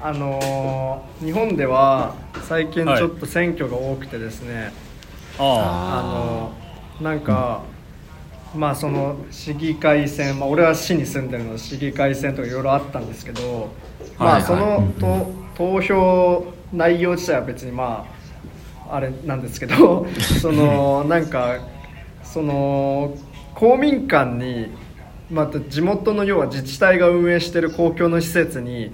[0.00, 4.72] あのー日本では最近ちょっと選挙が多くてですね、
[5.38, 7.62] ああのーなんか、
[8.54, 13.70] まあその市議会選、まあ、俺は市に住んでるので市議会選とかいろいろあったんですけど、
[14.18, 14.42] まはいはい。
[14.42, 18.06] あそのと投票内容自体は別にま
[18.88, 20.06] ああれなんですけど
[20.40, 21.58] そのなんか
[22.22, 23.14] その
[23.54, 24.68] 公民館に
[25.30, 28.92] また地元の要は自治体が運営している公共の施設に、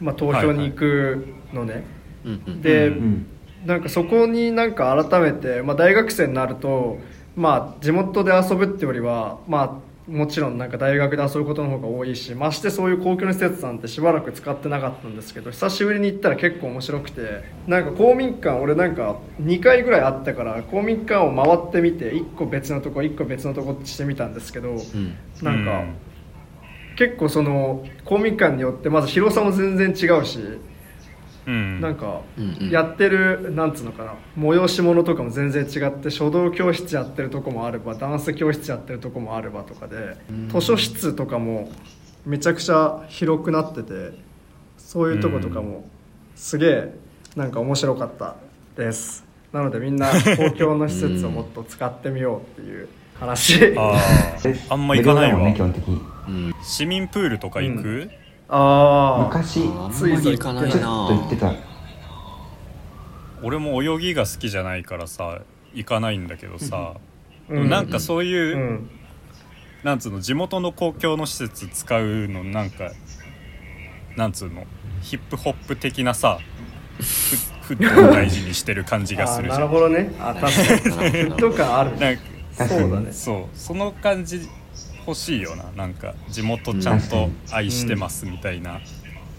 [0.00, 1.84] まあ、投票に行くのね、
[2.24, 2.62] うんうん。
[2.62, 3.26] で、うん
[3.66, 6.98] なんかそこになんか改めて、まあ、大学生になると、
[7.34, 25.14] まあ、地元で遊ぶってよりは、まあ、もちろんなんか大学で遊ぶことの方が多いしましてそういう公共の施設なんてしばらく使ってなかったんですけど久しぶりに行ったら結構面白くてなんか公民館俺なんか2回ぐらいあったから公民館を回ってみて1個別のとこ1個別のとこってしてみたんですけど、うん。
[25.42, 25.84] なんか、
[26.98, 30.40] 結構その公民館によってまず広さも全然違うし。
[31.46, 31.80] うん。
[31.80, 32.70] なんかうんうん。
[32.70, 40.16] やってるなんつうのかな催し物とかも全然違って書道教室やってるとこもあればダンス教室やってるとこもあればとかで
[40.48, 41.70] 図書室とかも
[42.26, 44.12] めちゃくちゃ広くなってて
[44.76, 45.84] そういうとことかも
[46.34, 46.94] すげえ
[47.36, 48.34] なんか面白かった
[48.76, 49.24] です。
[49.52, 53.76] なのでみんな公共の施設をもっと使ってみようっていう話。
[53.78, 53.96] あ
[54.42, 55.38] であ あんま行かないわ。
[55.38, 55.94] 無料だもんね基本的に。
[55.94, 56.17] うん
[56.62, 58.10] 市民プールとか行く、
[58.48, 61.20] ああ昔あんまり行かないちょっとな。
[61.20, 61.54] 行ってた
[63.42, 65.42] 俺も泳ぎが好きじゃないからさ
[65.74, 66.94] 行かないんだけどさ、
[67.48, 67.68] うん。
[67.68, 68.90] なんかそういう、うん。
[69.84, 72.90] なんつうの地元の公共の施設使うのなんか
[74.16, 74.64] なんつうの？
[75.02, 76.40] ヒップホップ的なさ
[76.96, 80.12] フフットを大事にしてる感じがするじゃなんるほどね。
[80.18, 80.50] あ確か
[81.04, 81.10] に。
[81.10, 82.22] フット感あるなんか
[82.66, 83.12] そうだね。
[83.12, 83.56] そう。
[83.56, 84.48] その感じ
[85.08, 85.64] 欲しいよな。
[85.74, 88.78] なんか地元ちゃんと愛してますみたいな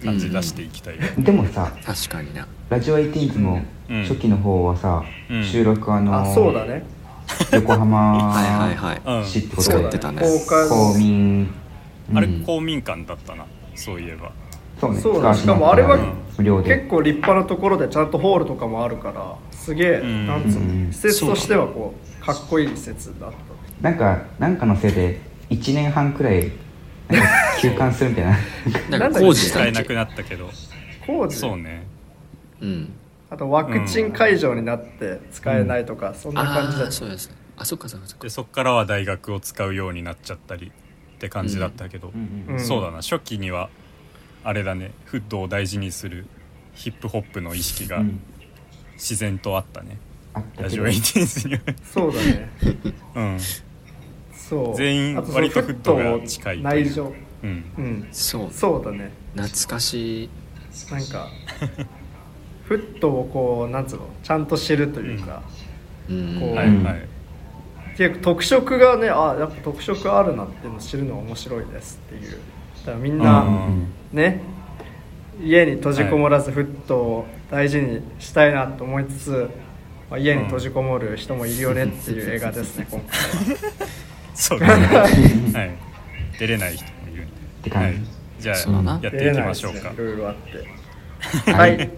[0.03, 2.47] 感じ出していきたいよ、でもさ確かにな。
[2.69, 4.02] ラジオエイティーンズのうん。
[4.03, 5.44] 初期の方はさ、うん。
[5.44, 6.84] 収録あのあそうだね。
[7.52, 9.22] 横浜 はいはいはい。
[9.22, 9.25] うん。
[9.25, 10.22] 市ってことでそうだ使ってたね。
[10.69, 11.53] 公民。
[12.16, 12.44] あれうん。
[12.44, 13.46] 公民館だったな。
[13.75, 14.31] そういえば。
[14.81, 15.00] そうね。
[15.00, 16.00] そうしかもあれは
[16.38, 20.28] 結構立派なところでちゃんとホールとかもあるからすげえ、うん。
[20.28, 20.88] なんつうの、うん。
[20.91, 23.38] 施設としてはこうかっこいい施設だった。
[23.81, 26.51] なんかなんかのせいで1年半くらい
[27.09, 27.27] なんか
[27.59, 28.37] 休館するみたいな。
[28.99, 30.49] なんか工事使えなくなったけど。
[31.05, 31.35] 工事？
[31.37, 31.83] そうね。
[32.61, 32.93] うん。
[33.29, 37.35] あとワクチン会場になって使えないとか、そんな感じだああったそうですね。
[37.57, 38.23] あそっかそっかそっか。
[38.23, 40.71] でそっからは大学を使うようになっちゃったり
[41.15, 42.97] って感じだったけど、うんうんそうだな。
[42.97, 43.69] 初期には
[44.43, 44.91] あれだね。
[45.05, 46.25] フットを大事にする
[46.73, 48.19] ヒップホップの意識がうん。
[48.95, 49.97] 自然とあったね、
[50.33, 50.63] あったけど。
[50.63, 51.61] ラジオエイティーンズには。
[51.83, 52.49] そうだね。
[53.16, 53.37] うん
[54.75, 56.63] 全員割とフットが近いという。
[56.63, 57.13] 内情。
[57.43, 57.63] うん。
[57.77, 58.07] うん。
[58.11, 58.47] そう。
[58.51, 59.11] そうだね。
[59.35, 60.29] 懐かしい。
[60.91, 61.27] なんか
[62.65, 64.09] フットをこうなんつうの？
[64.23, 65.41] ちゃんと知るというか、
[66.09, 66.37] うん。
[66.39, 67.07] こうはいはい。
[67.97, 72.31] 結構特色がねあやっぱ特色あるなっていうのを知るのが面白いですっていう。
[72.31, 72.37] だ
[72.85, 73.87] からみんうな、ん。
[74.13, 74.41] ね
[75.41, 79.49] 家に閉じこもらずフットを大事にしたいなと思いつつ、
[80.09, 83.66] まあ、家に閉じこもる人もいるよねっていう映画ですね今回は
[84.39, 84.88] そうですね。
[85.53, 85.72] はい。
[86.39, 87.31] 出れない人もいるんで。
[87.63, 87.88] て感じ。
[87.88, 88.01] はい、
[88.39, 89.91] じゃあやっていきましょうか。
[89.91, 90.35] いろいろあっ
[91.45, 91.51] て。
[91.51, 91.89] ははい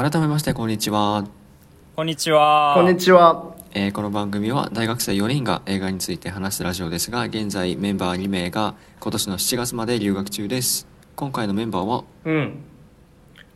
[0.00, 1.24] 改めましてこんにちは、
[1.96, 2.74] こんにちは。
[2.76, 3.56] こんにちは。
[3.74, 10.86] えーこの番組は大学生4人が映画について話すラジオですが現在メンバー2名が今年の7月まで留学中です。
[11.16, 12.04] 今回のメンバーは？
[12.26, 12.58] うん。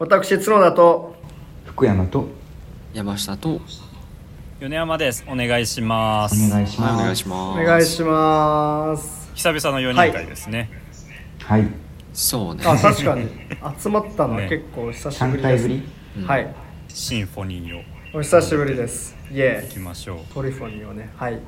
[0.01, 1.15] 私角田と
[1.65, 2.27] 福山と
[2.93, 3.61] 山下と
[4.59, 5.25] 米山です。
[5.29, 6.45] お願いします。
[6.45, 6.93] お願いします。
[6.93, 7.61] はいお願いします。
[7.61, 9.31] お願いします。
[9.35, 10.71] 久々の4人会ですね、
[11.45, 11.69] はい。
[12.13, 12.65] そうね。
[12.67, 13.29] あ確かに。
[13.81, 16.02] 集まったのはね結構久しぶ3りです、回ぶり？
[16.17, 16.27] うん。
[16.27, 16.55] はい。
[16.89, 17.83] シンフォニーを。
[18.15, 19.17] お久しぶりです。
[19.31, 20.35] イエ行きましょう。
[20.35, 21.09] トリフォニーをね。
[21.17, 21.39] はい。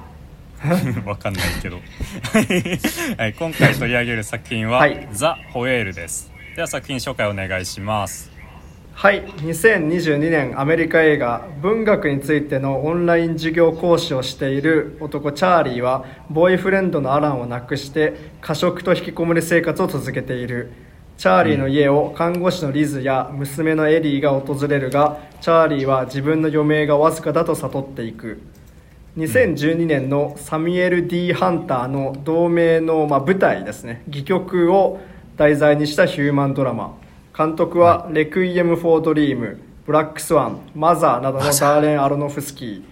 [1.04, 1.76] わかんないけど、
[3.18, 5.08] はい、今回取り上げる作品は「はい。
[5.12, 6.32] ザ・ホエール」です。
[6.56, 8.32] では作品紹介お願いします。
[8.94, 9.22] はい。
[9.24, 20.72] 2022年アメリカ映画文学についてのオンライン授業講師をしている男チャーリーはボーイフレンドのアランを亡くして過食と引きこもり生活を続けている
[21.16, 28.40] チャーリーの家を看護師のリズや娘のエリーが訪れるがチャーリーは自分の余命がわずかだと悟っていく。
[29.16, 34.02] 2012年のサミュエル・ D・ ハンターの同名の、まあ、舞台ですね。
[34.08, 35.00] 戯曲を
[35.36, 36.96] 題材にしたヒューマンドラマ。
[37.36, 42.82] 監督は「レクイエム・フォー・ドリーム」「ブラック・スワン」「マザー」などのダーレン・アロノフスキー。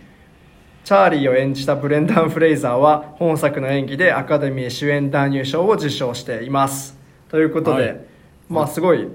[0.85, 6.99] チャーリーを演じたブレンダン・フレイザーは本作の演技でアカデミー主演男優賞を受賞しています。
[7.29, 8.12] ということで、はい
[8.53, 9.09] まあすごい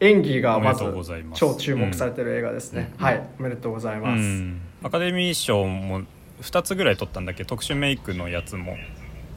[0.00, 1.38] 演技がまずおめでとうございます。
[1.38, 3.28] 超注目されてる映画ですね、はい。
[3.38, 4.60] おめでとうございます、うん。
[4.82, 6.02] アカデミー賞も
[6.40, 7.44] 2つぐらい取ったんだっけ？
[7.44, 8.76] 特殊メイクのやつも。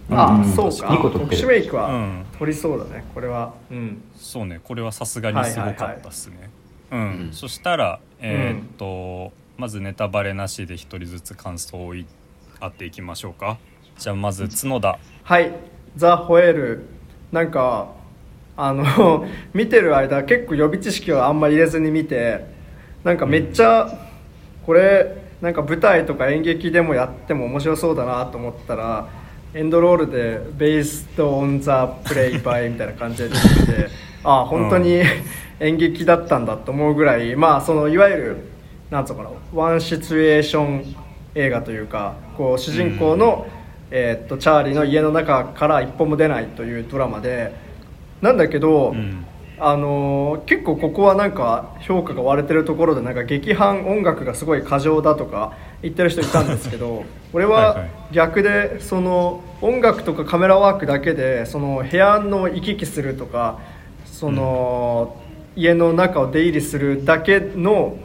[0.10, 0.46] あ、うん。
[0.46, 0.88] そうか。
[1.02, 2.26] 特殊メイクはうん。
[2.40, 3.04] 取りそうだね。
[3.14, 3.54] これは。
[3.72, 4.02] うん。
[4.16, 4.60] そうね。
[4.64, 6.50] これはさすがにすごかったっすね。
[6.92, 7.30] うん、うん。
[7.32, 12.06] そしたらえーっと、まずネタバレなしで一人ずつ感想を言い
[12.60, 13.58] 合っていきましょうか。
[13.98, 15.00] じゃあまず角田。
[15.24, 15.52] はい
[15.96, 16.86] 「ザ・ホエール」
[17.32, 17.90] なんか
[18.58, 22.46] あの 見てる間結構予備知識をあんま入れずに見て
[23.04, 23.90] なんかめっちゃ
[24.66, 29.08] これなんか舞台とか演劇でもやっても面白そうだなと思ったら
[29.54, 31.70] エンドロールで「Based on the
[32.10, 33.88] play by」みたいな感じで出てきて
[34.24, 35.02] ああ本当に
[35.60, 38.38] 演劇だったんだと思うぐらいまあそのいわゆる
[38.90, 40.96] なんつうのかなワンシチュエーション
[41.36, 43.46] 映画というかこう主人公の、
[43.92, 47.65] えーっとチャーリーの家の中から一歩も出ないというドラマで
[48.26, 49.26] なんだけど、うん。
[49.58, 63.60] あのー結構ここはなんか評価が割れてるところでなんか劇伴音楽がすごい過剰だとか言ってる人いたんですけど 俺は逆でその音楽とかカメラワークだけでその部屋の行き来するとか
[64.06, 65.16] その、
[65.56, 67.98] 家の中を出入りするだけの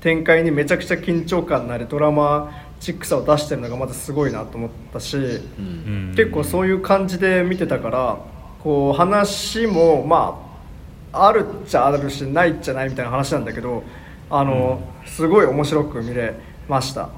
[0.00, 5.16] 展開にめちゃくちゃ緊張感のあるドラマチックさを出してるのがまずすごいなと思ったし。
[5.16, 5.24] うん。
[5.24, 5.28] う
[6.12, 6.14] ん。
[6.16, 8.18] 結構そういう感じで見てたから
[8.66, 10.42] こう話もま
[11.12, 13.84] ああるっちゃあるしないっちゃないみたいな話なんだけど
[14.28, 16.34] あの、すごい面白く見れ
[16.68, 17.10] ました。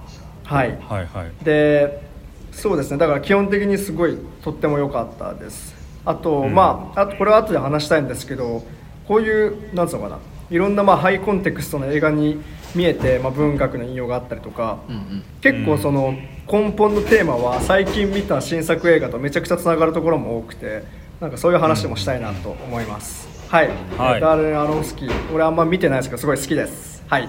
[0.45, 0.79] はい。
[0.83, 1.33] はいはい。
[1.43, 2.06] で
[2.53, 2.99] そうですね。
[2.99, 5.75] だから基本的にすごいとっても良かったです。
[6.05, 6.55] あと、うん。
[6.55, 8.62] まああとこれは後で話したいんですけど
[9.06, 10.19] こういうなんつうのかな。
[10.50, 12.43] いろんなまあハイコンテクストの映画に
[12.75, 15.25] 見えて、まあ、文学の引用があったりとか、うんうん。
[15.41, 16.15] 結構その
[16.47, 23.69] 根本のテーマは最近見た新作映画とめちゃくちゃつながるところも多くてなんかそういう話もしたいなと思います、はい、
[23.99, 24.20] はい。
[24.20, 25.35] ダーレン・アロンスキー。
[25.35, 27.03] 俺あんま見てないですけどすごい好きです。
[27.09, 27.29] はい。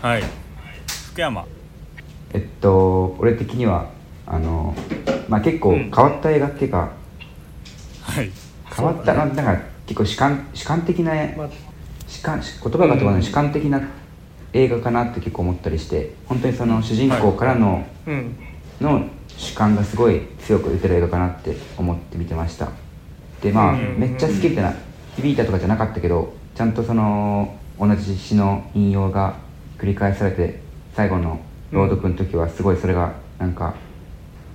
[0.00, 0.22] はい。
[1.10, 1.44] 福山。
[2.32, 3.90] えっと俺的には
[4.26, 4.74] あの
[5.28, 5.90] まあ結構うん。
[5.90, 6.92] 変わった映画っていうか、
[8.02, 8.30] はい。
[8.74, 11.48] 変わったななんか結構主観主観的なまあ。
[12.08, 13.82] 主観言葉が飛ばない主観的な
[14.52, 18.36] 映画かなって結構思ったりして本当にその主人公からの,、うん。
[18.80, 19.04] の
[19.36, 22.70] 主観がすごい強く出てる映画かなって思って見てました
[23.42, 24.74] でまあ、うんめっちゃ好きってな
[25.16, 29.36] 響いたとかじゃなかったけどちゃんとその同じ詩の引用が
[29.78, 30.60] 繰り返されて
[30.94, 31.40] 最後の
[31.72, 33.74] 朗読の時はすごいそれがなんか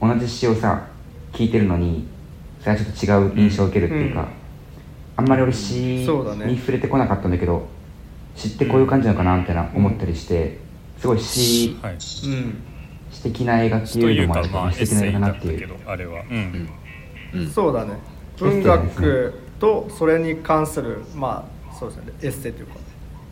[0.02, 0.88] 同じ詩をさ
[1.34, 2.08] 聞いてるのに
[2.60, 4.28] それはちょっと違う印象を受けるっていうか、うん
[5.18, 6.46] あんまり俺詩そうだね。
[6.48, 7.68] に触れてこなかったんだけど
[8.36, 10.60] 詩ってこういう感じなのかなみたいな思ったりして
[11.00, 11.78] すごい詩
[13.12, 15.58] 詩的な映画ってというのもあるいうかまあエッ詩的な映画なっていう。
[15.58, 16.22] ったけどあれは。
[16.30, 16.70] うん。
[17.34, 17.50] うん。
[17.50, 17.94] そうだね
[18.40, 22.76] 文学とそれに関するまあそうですねエッセイというか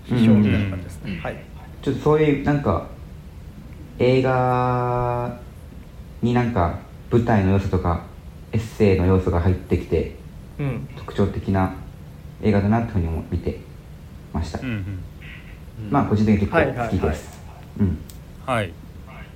[0.08, 1.20] 批評みたいな感じですね、うん。
[1.20, 1.38] はい。
[1.82, 2.88] ちょっとそういうなんか
[4.00, 5.40] 映画
[6.22, 6.80] になんか
[7.12, 8.04] 舞台の要素とか
[8.52, 10.16] エッセイの要素が入ってきて
[10.60, 10.88] うん。
[10.96, 11.76] 特徴的な
[12.42, 13.60] 映画だなっていうふうにも見て
[14.34, 15.04] ました、うんうん。
[15.90, 16.90] まあ個人的に結構はいはいはい。
[16.90, 17.40] 好きです、
[17.80, 17.98] うん。
[18.46, 18.70] はい。
[18.70, 18.72] い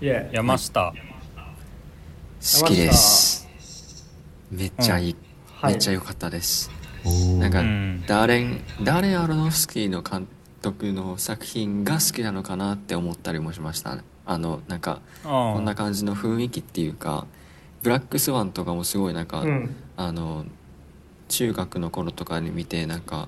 [0.01, 0.29] え。
[0.33, 0.93] 山下。
[2.59, 3.49] 好きです。
[4.51, 5.26] めっちゃいい、はい
[5.63, 6.69] めっちゃ良かったです。
[7.39, 8.03] なんか、うん。
[8.05, 10.27] ダーレンダーレン・アロノフスキーの監
[10.61, 14.03] 督の作品が好きなのかなって思ったりもしましたね。
[14.25, 17.25] あのなんかあこんな感じの雰囲気っていうか
[17.81, 19.75] ブラックスワンとかもすごいなんか、うん。
[19.95, 20.45] あの
[21.29, 23.27] 中学の頃とかに見てなんか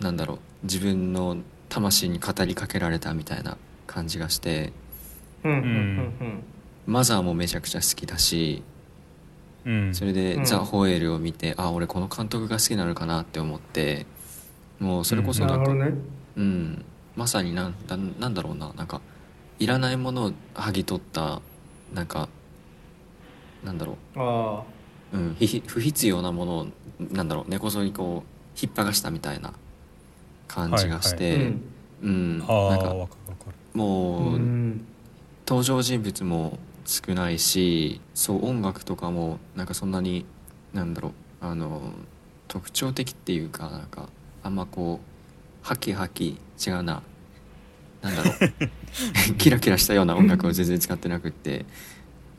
[0.00, 1.36] なんだろう自分の
[1.68, 4.72] 魂に語りかけられたみたいな感じがして。
[5.42, 6.42] うん。
[6.86, 8.62] マザーもめちゃくちゃ好きだし
[9.64, 9.94] うん。
[9.94, 10.44] それで「うん。
[10.44, 14.06] ザ・ホエール」を見て、あ俺この監督が好きなのかなって思って
[14.78, 16.02] もうそれこうそなんか、んなるほどね。
[16.36, 16.84] うん、
[17.16, 18.72] まさになんだなんだろうな。
[18.76, 19.00] なんか
[19.58, 21.40] いらないものを剥ぎ取った
[21.92, 22.28] なんか
[23.62, 24.62] なんだろあ
[25.12, 26.66] う、うん、ひひ不必要なものを
[26.98, 27.50] なんだろう。
[27.50, 29.52] 根こそぎこう引っ剥がしたみたいな
[30.48, 31.62] 感じがしあて、うん。
[32.02, 32.44] うん。
[32.46, 33.06] ああなんか
[33.74, 34.84] もう、うん。
[35.46, 40.26] 登場人物も少ないしそう音楽とかもなんかそんなに
[40.72, 41.92] なんだろうあの
[42.48, 44.08] 特徴的っていうかなんか
[44.42, 47.02] あんまこうハキハキ違うな
[48.02, 51.64] なんだろう キラキラしたような音楽を全然使ってなくって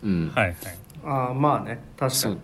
[0.03, 0.55] うん、はいはい。
[1.03, 2.11] ああまあね確かに。
[2.11, 2.37] そう。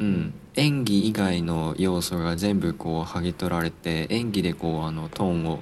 [0.00, 5.60] うん、演技以外の要素が全部こう剥ぎ取られて演技でこうあのトーンを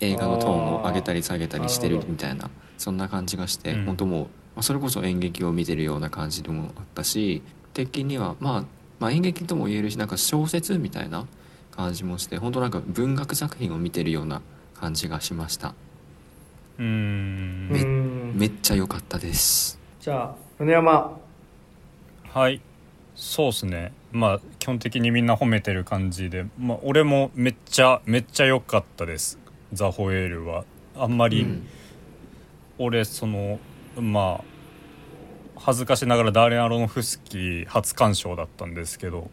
[0.00, 2.48] 映画のトーンを上げたり下げたりしてるみたいな
[2.78, 3.84] そんな感じがして、うん。
[3.84, 7.42] 本当もう、まあ、それこそ演劇を見てるような感じでもあったし
[7.72, 8.64] 的には、まあ、
[9.00, 11.26] まあ演劇とも言えるしなんか小説みたいな
[11.72, 14.42] 感じもして本当なんか文学作品を見てるような
[14.74, 15.74] 感じがしました。
[16.78, 17.68] うーん。
[17.68, 18.32] めうん。
[18.36, 19.78] めっちゃ良かったです。
[20.00, 21.18] じゃあ米山。
[22.32, 22.60] はい。
[23.16, 23.92] そうっすね。
[24.12, 29.38] まあ基本的にみんな褒めてる感じで、まあ、俺もめっちゃめっちゃ良かったです。
[29.72, 30.64] ザ・ホエールは。
[30.96, 31.66] あんまり、うん。
[32.78, 33.58] 俺その
[34.00, 34.44] まあ
[35.56, 39.30] 恥ずかしながらダーレン・アロノフスキー初鑑賞だったんですけど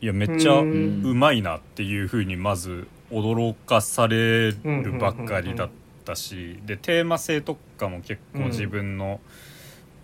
[0.00, 5.70] いやめっちゃううんまいなっていうふうにまず驚かされるばっかりだっ
[6.04, 9.20] たしでテーマ性とかも結構自分の、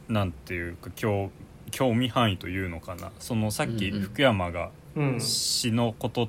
[0.08, 1.30] なんていうか興
[1.70, 3.10] 興味範囲というのかな。
[3.18, 5.20] そのさっき福山がうん。
[5.20, 6.28] 詩のこと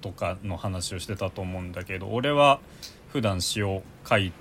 [0.00, 2.60] とかの話をしてたと思うんだけど俺は
[3.12, 4.32] 普段詩を書い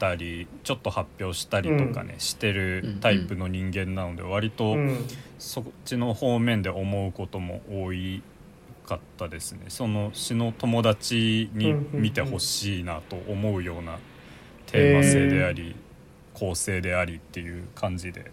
[0.00, 5.06] たりちょっと発表したりとかね、してるタイプの人間なので割とうん。
[5.38, 8.22] そっちの方面で思うことも多い
[8.84, 9.66] かったですね。
[9.68, 13.98] その詩の友達に見てほしいなと思うような
[14.66, 15.76] テーマ性であり
[16.34, 18.30] 構成でありっていう感じで。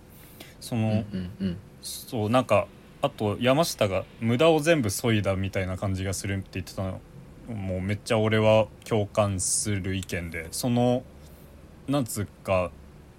[0.59, 1.57] その、うんうんうん。
[1.81, 2.67] そうなんか
[3.01, 6.99] あと山下が無駄を全部削いだみたいな感じがするって言ってたの
[7.47, 11.03] もうめっちゃ俺は共感する意見でその
[11.87, 12.71] なんつうか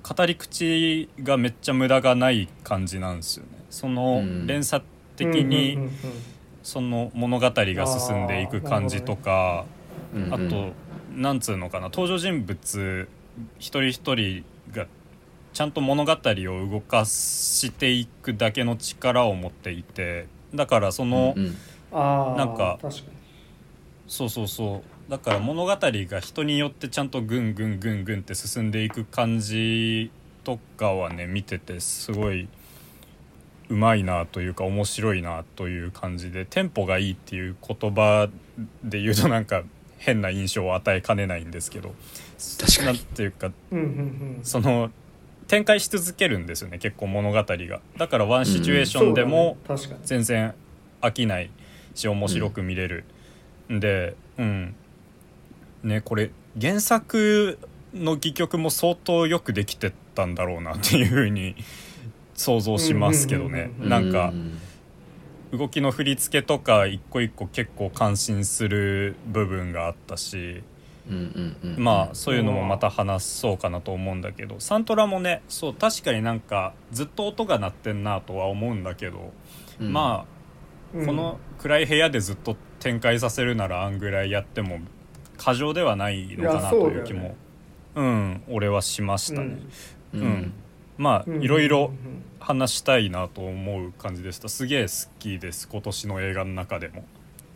[0.02, 3.64] 語り口がめっちゃ無駄がない感じなんですよね。
[3.70, 4.46] そのうん。
[4.46, 4.82] 連鎖
[5.16, 5.90] 的にうん
[6.62, 9.64] その物語が進んでいく感じとか
[10.30, 10.72] あと
[11.16, 13.08] なんつうのかな登場人物
[13.58, 14.86] 一人一人が
[15.54, 21.56] ちゃんと物語を動かしていくだけの力を持っていてだからその、うんうん。
[21.90, 22.78] ああなんか
[24.06, 30.10] そうそうそうだから物語が人によってちゃんとぐんぐんぐんぐんって進んでいく感じ
[30.44, 32.48] とかはね見ててすごい
[33.70, 38.28] うまいなというか面白いなという感じでテンポがいいっていう言葉
[38.84, 39.62] で言うとなんか
[39.98, 41.94] 変な印象を与えかねないんですけど
[42.60, 42.98] 確かに。
[42.98, 43.88] なんていうかうんうんう
[44.40, 44.40] ん。
[44.42, 44.90] その
[45.48, 47.80] 展開し続けるんですよね結構物語が。
[47.96, 49.56] だからワンシチュエーションでも、
[50.04, 50.54] 全然
[51.00, 51.50] 飽きない
[51.94, 53.04] し面白く見れる、
[53.72, 54.74] ん、でうん
[55.82, 56.30] ねこれ
[56.60, 57.58] 原作
[57.94, 61.56] の戯曲も相当よくできてたんだろうなっていうふうに
[62.34, 63.72] 想像しますけどね。
[63.78, 64.32] なんか
[65.52, 70.62] う動きの振り付けとか一個一個結構感心する部分があったし
[71.78, 79.32] まあそういうのもまた話そうかなと思うんだけどサントラもねそう確かになんかずっと音が鳴ってんなとは思うんだけど、
[79.80, 79.92] うん。
[79.92, 80.26] ま
[80.94, 81.06] あうん。
[81.06, 84.80] この暗い部屋でずっと展開させるならあんぐらいやっても
[85.38, 87.34] 過剰ではないのかなという気も。
[87.94, 89.58] うん俺はしましたね、
[90.12, 90.20] うん。
[90.20, 90.52] うん。
[90.98, 91.42] まあうん。
[91.42, 92.22] いろいろうん。
[92.40, 94.48] 話したいなと思う感じでした。
[94.48, 97.04] すげえ好きです今年の映画の中でも。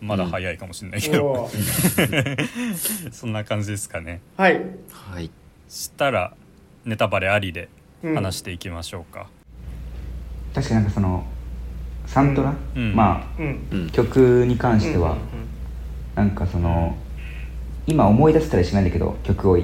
[0.00, 3.12] まだ早いかもしれないけど、おー。
[3.12, 4.20] そんな感じですかね。
[4.36, 4.60] はい。
[4.90, 5.30] はい。
[5.68, 6.34] したら
[6.84, 7.68] ネタバレありで
[8.02, 8.14] うん。
[8.16, 9.28] 話していきましょうか、
[10.54, 11.24] 確かになんかその
[12.06, 12.96] サントラ、うん。
[12.96, 13.68] まうん。
[13.70, 13.86] うん。
[13.86, 15.18] あ曲に関しては、うん。
[16.16, 16.96] なんかその
[17.86, 19.58] 今思い出せたりしないんだけど曲を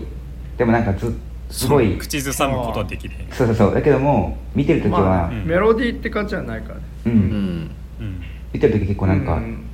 [0.57, 1.15] でもなんかず
[1.51, 1.97] すごい。
[1.97, 3.75] 口ずさむことはできないそうそうそう。
[3.75, 5.47] だけども見てる時は、まあうん。
[5.47, 6.83] メロディーって感じじゃないからね。
[7.07, 7.71] うん、うん。
[8.01, 8.23] うん。
[8.53, 9.65] 見てる時結構なんかうん。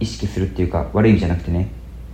[0.00, 1.68] 意識するっていうか悪い意味じゃなくてね。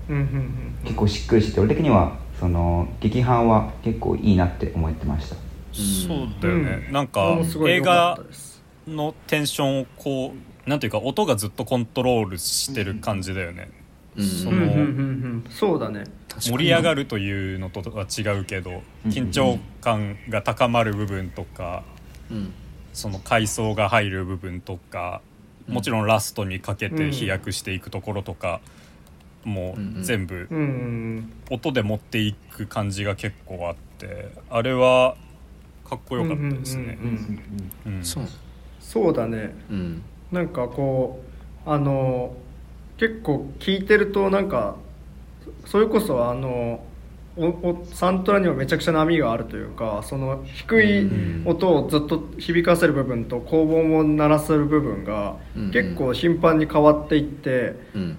[0.08, 5.36] うんうん結構しっくりしてて俺的にはその劇伴は結構いいなって思ってました。
[5.72, 6.92] そうだよね、うん。
[6.92, 8.18] なんか映画
[8.86, 10.34] のテンションをこ
[10.66, 13.83] うなんていうか音がずっとコントロールしてる感じだよね、うん
[14.22, 14.82] そのうんうんうんう
[15.38, 15.44] ん。
[15.50, 16.04] そうだね。
[16.40, 19.10] 盛り上がるというのとは違うけどうん。
[19.10, 21.82] 緊張感が高まる部分とか
[22.30, 22.52] うん。
[22.92, 25.20] その階層が入る部分とか
[25.68, 28.60] もちろんラストにかけて飛躍していくところとか
[29.44, 29.84] もうん。
[29.84, 30.48] ううん全部
[31.50, 35.16] 音で持っていく感じが結構あってあれは
[35.84, 36.98] かっこよかったですね。
[37.00, 37.42] うんうん。
[37.86, 37.96] うん。
[37.96, 38.04] うん。
[38.04, 38.24] そう。
[38.80, 39.54] そうだね。
[39.70, 40.02] うん。
[40.32, 41.22] なんかこ
[41.66, 42.34] うあの
[42.98, 44.76] 結構聞いてるとなんか
[45.64, 46.84] そそれこそあの
[47.36, 51.10] おおサントラにはめちゃくちゃ波があるというかその低い
[51.44, 55.70] 音をずっと響かせる部分と高音を鳴らせる部分がうん。
[55.70, 58.18] 結構頻繁に変わっていって、うん。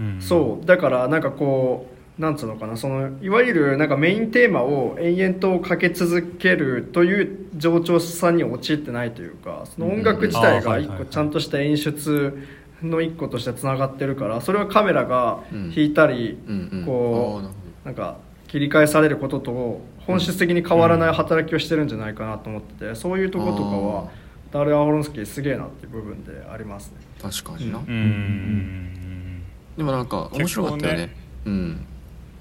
[0.00, 0.20] うん。
[0.20, 0.66] そう。
[0.66, 12.42] だからなんかこうなんつうのかなそのいわゆるなんかメインテーマを延々とかけ続けるという冗長さに陥ってないというかその音楽自体が一個ちゃんとした演出
[12.82, 16.84] の一個としてつながってるからそれはカメラが引いたり、うんうん。
[16.84, 18.18] こうなんか
[18.48, 24.10] 切り返されることと本質的に変わらない働きをしてるんじゃないかなと思っててそういうところとかは
[24.52, 26.98] ダル・アホロンスキーすげえなっていう部分でありますね。
[27.22, 29.42] ど確かにな、うん。
[29.76, 31.14] でもなんか面白かったよね。
[31.44, 31.86] 結うん。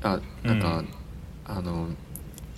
[0.04, 0.88] あなんか、うん。
[1.48, 1.88] あの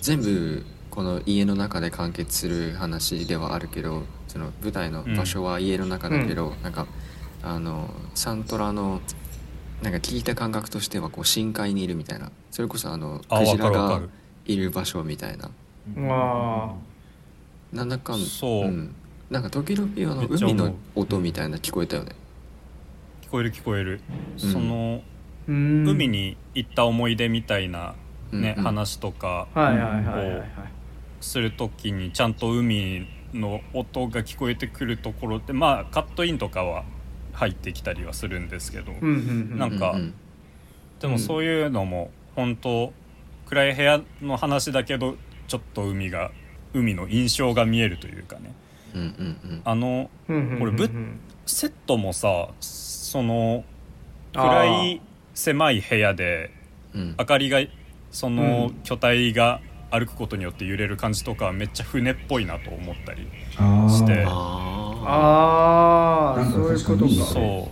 [0.00, 6.86] 全部この家の中で完結する話ではあるけどその舞台の場所は家の中だけど、なんか
[7.42, 9.00] あのサントラの
[9.82, 12.32] なんか聞いた感覚としてはこう深海にいるみたいな。
[12.50, 14.00] それこそあのあクジラが
[14.44, 15.50] いる場所みたいな。
[15.94, 16.74] ま
[17.72, 18.68] なんだかんそう。
[18.68, 18.94] ん。
[19.30, 22.12] なんか時々あの海の音みたいな聞こえたよね。
[23.22, 24.00] 聞こえる聞こえる、
[24.42, 24.52] うん。
[24.52, 25.08] そのあ
[25.48, 25.88] うん。
[25.88, 27.94] 海に行った思い出みたいな
[28.32, 28.64] ね、うんうん。
[28.64, 30.48] 話とかはいはいはいはいはい。
[31.20, 36.84] する時にちゃんと海の音が聞こえてくるところってまあカットインとかは
[37.38, 39.58] 入ってきたりはするんですけど、うんうんうん。
[39.58, 40.12] なんかうう
[41.00, 42.92] でもそういうのも本当
[43.46, 45.16] 暗い部屋の話だけど
[45.46, 46.32] ちょっと海が
[46.74, 48.52] 海の印象が見えるというかね。
[48.94, 49.62] うんうんうん。
[49.64, 50.58] あのうんうんうんうん。
[50.58, 50.90] これぶ
[51.46, 53.64] セットもさその
[54.34, 55.00] 暗い
[55.34, 56.50] 狭い部屋で
[56.92, 57.14] うん。
[57.16, 57.60] 明かりが
[58.10, 58.74] そのうん。
[58.82, 63.26] 巨体が歩くことによって揺れる感じとかはめっちゃ船っぽいなと思ったり
[63.88, 64.24] して。
[65.10, 67.10] ああそういうことか。
[67.24, 67.68] そ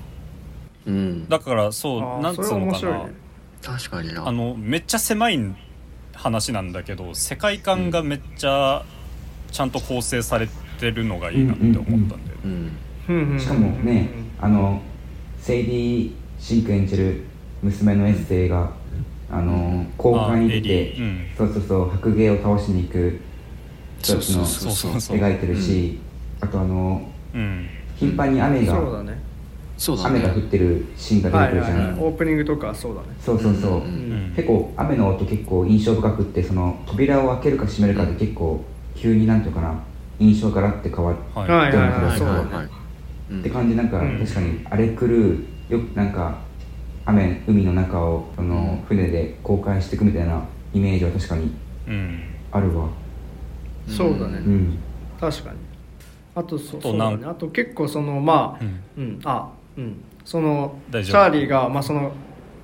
[0.87, 1.25] あうん。
[1.27, 3.07] うだからそうなんつうのかな。
[3.63, 4.27] 確かにな。
[4.27, 5.39] あのめっちゃ狭い
[6.15, 8.85] 話なんだけど世界観がめっちゃ
[9.53, 10.49] ちゃんと構成され
[10.81, 12.71] てるのがいいなって思ったんだよね。
[13.09, 13.41] うん。
[13.41, 14.09] しかもね
[14.41, 14.81] あの
[15.39, 17.25] セイディ・シンク演じる
[17.63, 18.71] 娘のエッセイが
[19.31, 20.97] あの交換に行って、
[21.37, 23.21] そうそうそう白芸を倒しに行く
[24.03, 25.17] そうそのそうそうそうそう。
[25.19, 25.99] 描いてるし、
[26.41, 27.03] あとあの
[27.35, 27.67] うん。
[27.97, 29.19] 頻繁に雨が、そうだね。
[29.79, 33.09] そうだ雨が降っねてるシーンがはい出てくるじゃん、はいはいオープニングとかそうだね。
[33.21, 33.87] そうそうそう、うんうんう
[34.29, 34.33] ん。
[34.35, 39.75] 結構雨の音結構印象深くってその扉を開けるか閉めるかで結構急になんていうかな
[40.19, 41.49] 印象がガラッて変わるはい。
[41.51, 42.69] はいはいはいはいそうだねはいはい
[43.31, 43.41] うん。
[43.41, 43.77] って感じ。
[43.77, 44.19] なんか、うん。
[44.19, 46.39] 確かにあれ来るよくなんか
[47.05, 51.55] 雨海の中をその船で航海していくみたいなイメージは確かに
[51.89, 52.21] うん。
[52.53, 52.89] あるわ
[53.89, 54.39] そうだね。
[54.39, 54.79] うん。
[55.21, 55.57] 確かに。
[56.35, 57.33] あとそあとなんそうだね。
[57.33, 58.65] あと結構そのまあ
[58.97, 59.03] うん。
[59.03, 59.21] うん。
[59.25, 59.97] あうん。
[60.25, 61.23] そのチ大丈夫。
[61.23, 62.13] ャーリーがまあその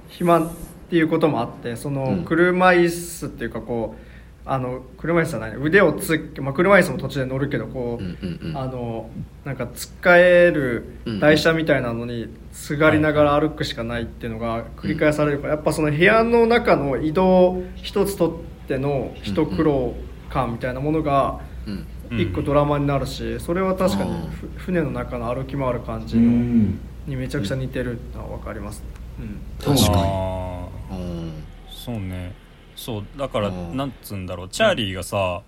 [0.08, 0.50] 暇っ
[0.90, 2.24] ていうこともあってそのうん。
[2.24, 4.02] 車椅子っていうかこう
[4.44, 8.56] あの車椅子じゃない腕をつっまあ車椅子も途中で乗るけどこう、うんうんうん。
[8.56, 9.08] あの
[9.44, 18.28] なんかつっかえるうん台車みたいなのにすがりながら歩くしかないっていうのが繰り返されるからやっぱその部屋の中の移動一つと
[18.64, 19.94] っての一苦労
[20.32, 21.72] 感みたいなものがうん。
[21.74, 21.86] うん
[22.20, 24.12] 一個ドラマになるしそれは確かに
[24.58, 26.78] 船の中の歩き回る感じうのん。
[27.06, 28.80] にめちゃくちゃ似てるのは分かります。
[29.18, 29.26] ね。
[29.64, 29.94] 確かに。
[29.96, 30.98] あー。
[30.98, 31.32] うん。
[31.70, 32.34] そうね。
[32.76, 33.76] そうだからうん。
[33.78, 34.48] なんつうんだろう。
[34.50, 35.40] チャーリーがさ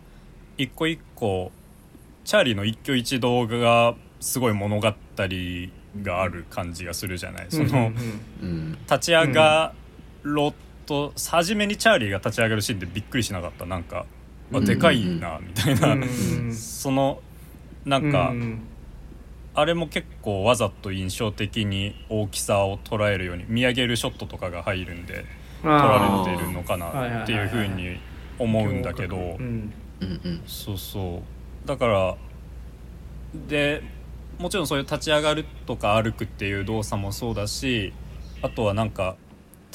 [0.57, 1.53] 一個一個
[2.25, 4.91] チャーリーの一挙一動がすごい物語
[6.03, 7.47] がある感じがするじゃない。
[7.51, 7.93] そのうんうん。
[8.43, 8.73] うん。
[8.87, 9.75] 立ち上が
[10.23, 10.55] ろう
[10.87, 13.67] と初めにチャーリーが立ち上がるシーンでびっくりしなかった。
[13.67, 14.07] なんか
[14.55, 15.93] あうんでかいなみたいな。
[15.93, 16.07] うんう
[16.49, 17.21] んその
[17.85, 18.61] なうんんかうん
[19.57, 25.25] あれも結構わざと印象的に大きさを捉えるように見上げるショットとかが入るんで
[25.63, 27.99] 撮あられてるのかなっていうふうに
[28.39, 29.17] 思うんだけど。
[29.17, 30.43] うんうんうん。
[30.47, 31.23] そうそ
[31.65, 31.69] う。
[31.69, 32.17] だから
[33.49, 33.83] で
[34.39, 37.93] もちろんそういう立ち上がるとか歩くっていう動作もそうだし
[38.43, 39.17] あとはなんか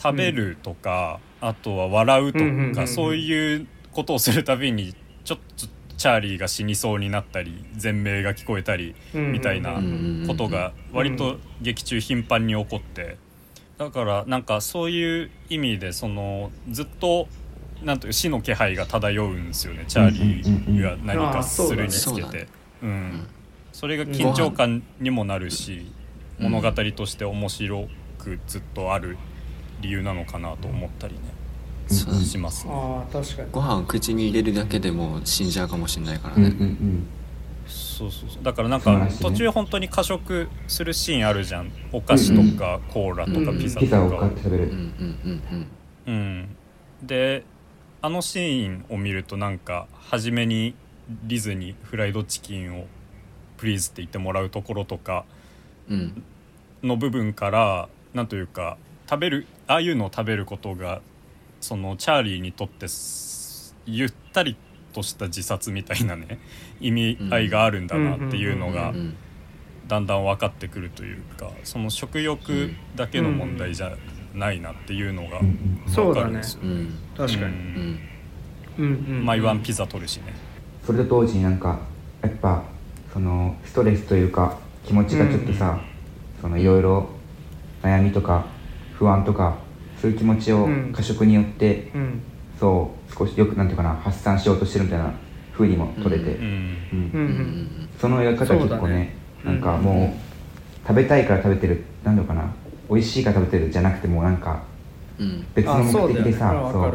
[0.02, 2.88] 食べるとか、あとは笑うとか、うんうんうんうん。
[2.88, 9.32] そういうことをするたびにちょっとチャーリーが死にそうになったり全鳴が聞こえたりうん。
[9.34, 13.18] みたいなうんことが割と劇中頻繁に起こって。
[13.78, 17.28] だからなんかそういう意味でそのずっと
[17.84, 22.48] なんという死の気配が漂うんですよねチャーリーが何かするにつけて。
[22.82, 23.28] うん。
[23.72, 25.92] それが緊張感にもなるし
[26.40, 26.52] うん。
[26.52, 29.18] 物語として面白くずっとある
[29.82, 31.20] 理由なのかなと思ったりね
[31.94, 32.74] しますね。
[32.74, 33.50] ああ確かに。
[33.52, 37.08] ご飯口に入れるだけでも死んじゃうかもしれないからうんうんうねん。
[37.68, 38.44] そうそうそう。
[38.44, 41.72] だからなんか途中本当に過食するシーンあるじゃん。
[41.92, 44.64] お菓子とかコーラとかうんピザとピザを買かって食べる。
[44.66, 44.72] うん。
[44.72, 45.68] うんうんうん
[46.08, 46.56] うん
[47.04, 47.44] で
[48.02, 50.74] あのシーンを見るとなんか初めに
[51.24, 52.88] リズにフライドチキンを
[53.58, 55.26] プリーズって言ってもらうところとか
[55.90, 56.24] うん。
[56.82, 58.78] の部分からなんというか
[59.10, 61.02] 食べるああいうのを食べることが
[61.62, 64.56] そのチャーリーにとってすゆったり
[64.94, 66.40] とした自殺みたいなね
[66.80, 69.16] 意味合いがあるんだなっていうのがうん
[69.88, 73.94] だんだん分かってくるというかその食欲だけの問題じゃ
[74.36, 75.96] ないなっていうのがうんうん。
[75.96, 76.60] 分かるんですよ。
[76.64, 76.94] うん。
[77.18, 78.00] 確かに、うん。
[78.78, 78.86] うん。
[78.86, 80.36] うんうん毎晩ピザ取るしね。
[80.86, 81.80] それと同時になんか
[82.22, 82.64] やっぱ
[83.12, 85.80] そのストレスというか気持ちがちょっとさ、
[86.42, 87.10] そのいろいろ
[87.82, 88.46] 悩みとか
[88.94, 89.58] 不安とか
[90.02, 90.94] そういう気持ちをうん。
[90.94, 92.22] 過食によって、うん。
[92.60, 95.14] そう少しよくなんていうかな発散しようとしてるみたいな
[95.54, 96.78] 風にも取れて、うん。
[96.94, 97.10] うん。
[97.14, 99.16] うんうんそのやり方は結構ねね。
[99.44, 102.54] なんかもう、食べたいから食べてるなんだろうかな
[102.90, 104.64] 美味しいから食べてるじゃなくてもうなんか
[105.20, 105.46] うん。
[105.54, 106.94] 別の目的でさわそう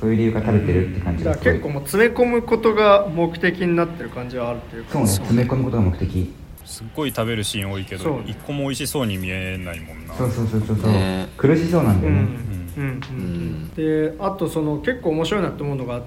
[0.00, 0.10] そう。
[0.10, 1.44] いう理由が食べてるって感じだがすごい。
[1.44, 4.92] から結構もう詰め込むことが目的になってる感じはあるっていうか。
[4.92, 6.32] そうね詰め込むことが目的
[6.66, 8.22] すっごい食べるシーン多いけそう。
[8.22, 10.14] ど一個も美味しそうに見えないもんな。
[10.14, 11.28] そうそうそうそうそう、ね。
[11.36, 12.20] 苦しそうなんだよね、
[12.76, 12.82] うん。
[12.82, 12.90] うん。
[12.90, 13.24] ううん。
[13.66, 16.02] んであとその結構面白いなと思うのが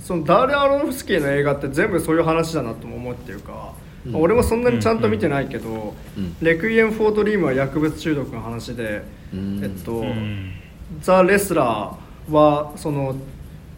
[0.00, 3.72] そのダーレン・アロノフスキーの映画って全部そういう話だなとも思うっていうか、
[4.06, 4.16] うん。
[4.16, 6.36] 俺もそんなにちゃんと見てないけど「うん。
[6.42, 9.60] レクイエム・フォー・ドリーム」は薬物中毒の話で、うん。
[9.62, 10.52] えっと、うん。
[11.00, 13.16] ザ・レスラーはその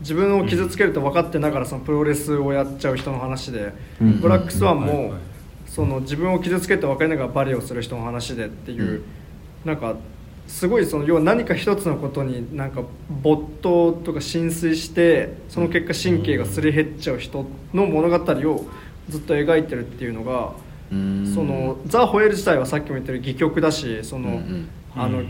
[0.01, 4.21] 自分を傷つけると分かってながらそのプロレスをやっちゃう人の話で、うん。
[4.21, 5.19] ブラックスワンも、はいはい
[5.75, 9.05] その自分を傷つけて分かりながらバレエをする人の話でっていう、うん。
[9.65, 9.97] なんか
[10.47, 12.83] すごいその要は何か一つのことになんか
[13.23, 18.67] 没頭とか浸水してその結果神経がすり減っちゃう人の物語を
[19.09, 20.53] ずっと描いてるっていうのが、
[20.93, 21.33] うん。
[21.35, 25.29] そのザ・ホエール自体はさっきも言ったように戯曲だしその、うんうんあの、うん。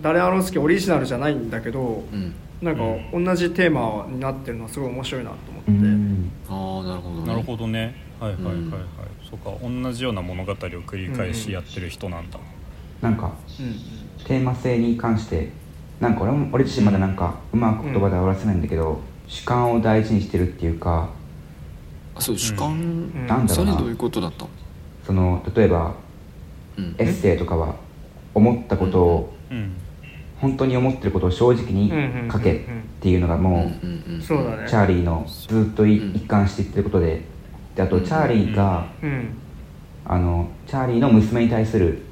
[0.00, 2.32] ダレ・アロンスキーオリジナルじゃないんだけど、うん。
[2.62, 6.30] なんか同じテーマになってるのはすごい面白いなと思って、うん。
[6.48, 7.26] ああなるほどね。
[7.26, 8.09] なるほどね。
[8.20, 8.58] はいはいはいはい。
[8.60, 8.70] うん。
[9.28, 9.50] そうか
[9.84, 12.38] 同じような物語を繰り返しやってる人なんだ。
[13.00, 15.48] なんかうんテーマ性に関して
[16.00, 21.08] なんか俺も俺自身まだなんかうまく言葉で表せないんだけど、主観を大事にしてるっていうか
[22.14, 23.26] あそう主観、うん。
[23.26, 23.72] なんだろうな。
[23.72, 24.44] それどういうことだった？
[24.44, 24.50] の
[25.06, 25.94] その例えば
[26.76, 26.94] うん。
[26.98, 27.74] エッセイとかは
[28.34, 29.72] 思ったことを、うん
[30.40, 31.92] 本当に思ってることを正直に
[32.32, 32.58] 書けっ
[33.02, 33.50] ていうのがも
[33.82, 34.66] う、うんうんうんそうだね。
[34.66, 37.20] チャーリーのずっと一貫していってることで
[37.80, 39.28] であとチャーリーが、うん
[40.04, 42.02] あのチャーリーの娘に対する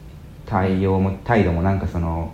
[0.46, 2.32] 対応も態度もなんかその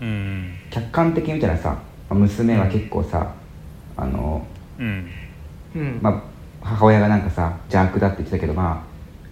[0.00, 1.78] うん客観的に見たらさ
[2.10, 3.32] 娘は結構さ
[3.96, 4.44] あの、
[6.02, 6.22] まあ、
[6.60, 8.74] 母親がなんかさ邪悪だって言ってたけど、まあ、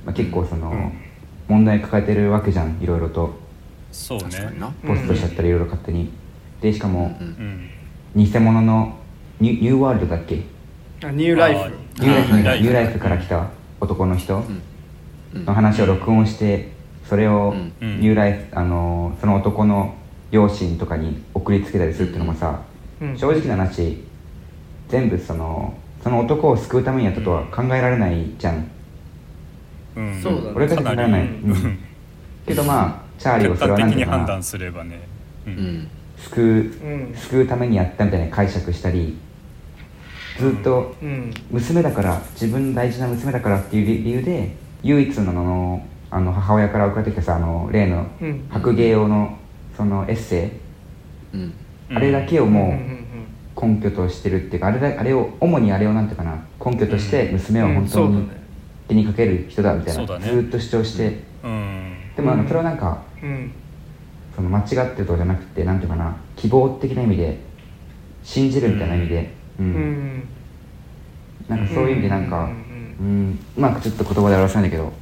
[0.06, 0.92] まあ結構その、うん。
[1.48, 3.38] 問題抱えてるわけじゃんいろいろと。
[3.90, 4.24] そうね。
[4.86, 6.10] ポストしちゃったりいろいろ勝手に
[6.60, 7.18] でしかも
[8.14, 8.98] 偽物の
[9.40, 10.42] ニュニューワールドだっけ？
[11.04, 11.60] あニューライフ。
[11.60, 12.98] あニューライフニューライフニューライフ。
[12.98, 13.48] から来た
[13.80, 14.44] 男の人
[15.34, 16.70] の話を録音して
[17.08, 19.94] それをニューライフあのその男の
[20.30, 22.60] 両親とかに送りつけたりするっていうのもさ
[23.00, 23.16] うん。
[23.18, 24.04] 正直な話
[24.88, 28.70] 全部そのその男を救うためにやったとは考えられないじゃん。
[29.96, 30.20] うん。
[30.22, 30.52] そうだね。
[30.54, 31.52] 俺たち考えられない、ううん。
[31.52, 31.78] ん
[32.46, 33.96] けどまあチャーリーは客それは観的にな。
[33.96, 35.00] んていうかな判断すればね。
[35.46, 35.88] ううんん。
[36.18, 37.14] 救ううん。
[37.14, 39.16] 救うためにやったみたいな解釈したり
[40.38, 41.34] ずっとうん。
[41.50, 48.46] 娘だから自分の大事な娘だからっていう理理由で唯一のあのあの母親から送られてきたさあの例のうん。
[48.48, 49.36] 白芸用の
[49.76, 50.52] そのエッセ
[51.34, 51.54] イ、うん。
[51.94, 52.78] あれだけをも
[53.60, 58.38] う根拠としてるっていうかあれだあれを主にあれをなんていうかな根拠として娘をうん本当にそうだね。
[58.88, 60.26] 気にかける人だみたいな、ね。
[60.26, 61.94] ずっと主張して、うん。
[62.16, 62.48] でもあのうん。
[62.48, 63.52] それはなんかうん。
[64.34, 67.40] その間違ってるとかじゃなくてなんていうかな希望的な意味で
[68.22, 69.66] 信じるみたいな意味で、うん。
[69.66, 70.28] うん。
[71.48, 74.92] なんかそういう意味でなんか、ううんまくちょっと言葉で表せないんだけど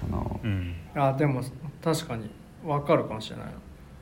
[0.00, 0.74] その、うん。
[0.94, 1.42] あでも
[1.82, 2.28] 確かに
[2.64, 3.52] 分かるかもしれないな。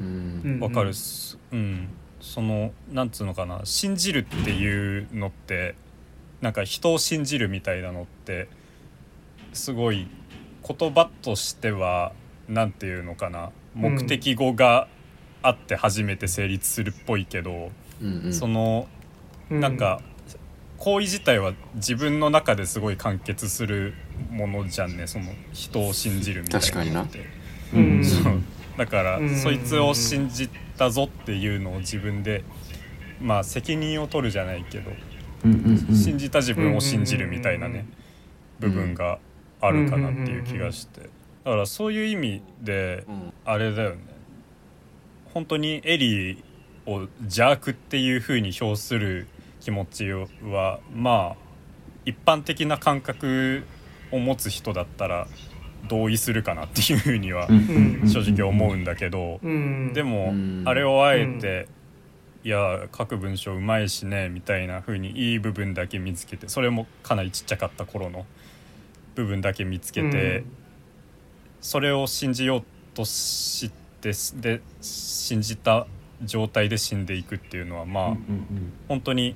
[0.00, 0.42] うん。
[0.44, 1.38] うんわかるっす。
[1.52, 1.88] うん。
[2.20, 3.60] そのなんつうのかな。
[3.64, 5.74] 信じるっていうのって
[6.40, 8.48] なんか人を信じるみたいなのって
[9.52, 10.08] すごい
[10.66, 12.12] 言葉としては
[12.48, 13.50] なんていうのかな。
[13.74, 14.88] 目的語が
[15.42, 18.32] あって初めて成立するっぽいけど、うんうん。
[18.32, 18.95] そのう
[19.50, 20.00] なんか
[20.78, 23.94] 行為自体は自分の中ですごい完結する
[24.30, 25.06] ものじゃんね。
[25.06, 27.20] その人を信じるみたいなのって。
[27.74, 28.04] うん。
[28.04, 28.42] そう。
[28.76, 29.36] だから、うん。
[29.36, 32.44] そいつを信じたぞっていうのを自分で
[33.20, 34.90] まあ責任を取るじゃないけど、
[35.44, 35.96] うんうんうん。
[35.96, 37.86] 信じた自分を信じるみたいなね、
[38.60, 39.18] 部分が
[39.60, 41.00] あるかなっていう気がして。
[41.44, 43.32] だからそういう意味でうん。
[43.44, 43.98] あれだよね。
[45.32, 46.42] 本当にエリー
[46.86, 49.26] を邪悪っていうふうに表する
[49.66, 51.36] 気持ちはまあ
[52.04, 53.64] 一般的な感覚
[54.12, 55.26] を持つ人だったら
[55.88, 58.08] 同意するかなっていうふうにはうん。
[58.08, 59.92] 正直思うんだけどうん。
[59.92, 60.62] でもうん。
[60.66, 61.66] あれをあえて
[62.44, 68.24] いや書く文章うまいしねみたいな風にいい部分だけ見つけてそれもかなりちっちゃかった頃の
[69.16, 70.44] 部分だけ見つけて、
[71.62, 72.62] それを信じよう
[72.94, 73.70] とし
[74.02, 75.86] てで信じた
[76.22, 78.16] 状態で死んでいくっていうのはまあ、
[78.88, 79.34] 本当に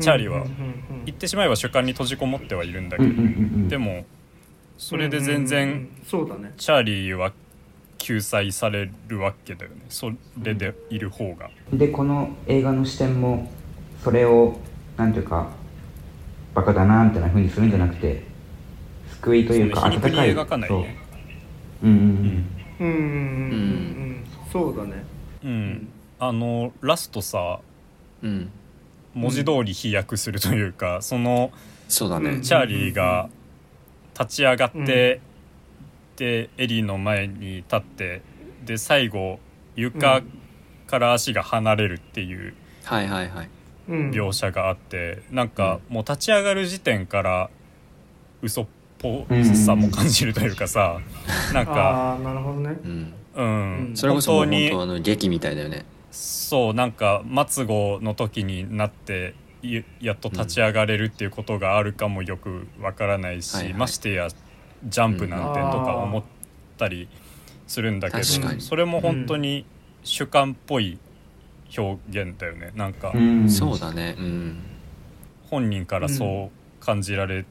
[0.00, 0.44] チャーリーは
[1.04, 3.30] 言ってしまえば主観に閉じこもってはいるんだけど、うんうんうんう
[3.64, 3.68] ん。
[3.68, 4.04] でも
[4.76, 5.88] それで全うんうん然うん。
[6.06, 6.52] そうだね。
[6.56, 7.32] チャーリーは
[7.98, 9.78] 救済されるわけだよね。
[9.88, 11.50] それでいる方が。
[11.72, 13.50] でこの映画の視点も
[14.02, 14.56] それを
[14.96, 15.50] なんていうか
[16.54, 18.22] バカだなみたいな風にするんじゃなくて
[19.20, 20.34] 救いというか温かい。
[20.34, 20.96] 描かないね。
[21.80, 21.88] そう。
[21.88, 22.06] うんうん
[22.80, 22.92] うんうんうん。
[22.92, 24.24] うん。
[24.52, 25.04] そうだね。
[25.44, 27.60] うん、あのラストさ
[28.22, 28.50] うん
[29.18, 31.50] 文字通り飛躍するというか、その
[31.88, 33.28] そうだね、うんチャーリーが
[34.18, 35.20] 立ち上がって、
[36.16, 38.22] でエリーの前に立って
[38.64, 39.38] で最後
[39.76, 40.22] 床
[40.86, 42.54] から足が離れるっていう
[42.84, 43.48] はいはいはい。
[43.88, 44.10] うん。
[44.10, 47.50] 描写があって、なんかもう立ち上がる時点から
[48.42, 48.66] 嘘っ
[48.98, 49.26] ぽ
[49.66, 50.98] さも感じるというかさ、
[51.52, 52.76] なんかああなるほどね。
[52.84, 53.14] うん。
[53.36, 63.74] うん、うんそれこそもう本当に本当あの劇みたいだよねそうなんか末語の時になっていやっと立ち上がれるっていうことがあるかもよくわからないし、はいはい。
[63.74, 64.28] ましてや
[64.84, 66.22] ジャンプなんてとか思っ
[66.76, 67.08] たり
[67.66, 68.24] するんだけど、
[68.60, 69.64] それも本当に
[70.04, 70.98] 主観っぽい
[71.76, 72.72] 表現だよね。
[72.76, 73.50] なんかうん。
[73.50, 74.14] そうだね。
[74.18, 74.62] うん。
[75.50, 77.44] 本人からそう感じられ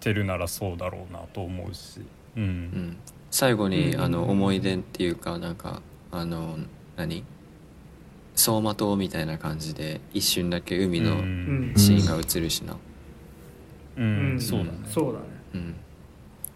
[0.00, 2.00] てるならそうだろうなと思うし、
[2.36, 2.42] うん。
[2.42, 2.96] うん。
[3.30, 6.58] 最後に、うんあの思い出っていうかなんかあの
[6.96, 7.24] 何？
[8.36, 11.72] 走馬灯みたいな感じで一瞬だけ海うのうん。
[11.74, 12.76] シーンが映るしな、
[13.96, 14.32] うん。
[14.32, 14.40] うん。
[14.40, 14.70] そうだね。
[14.84, 15.24] そうだね。
[15.54, 15.74] うん。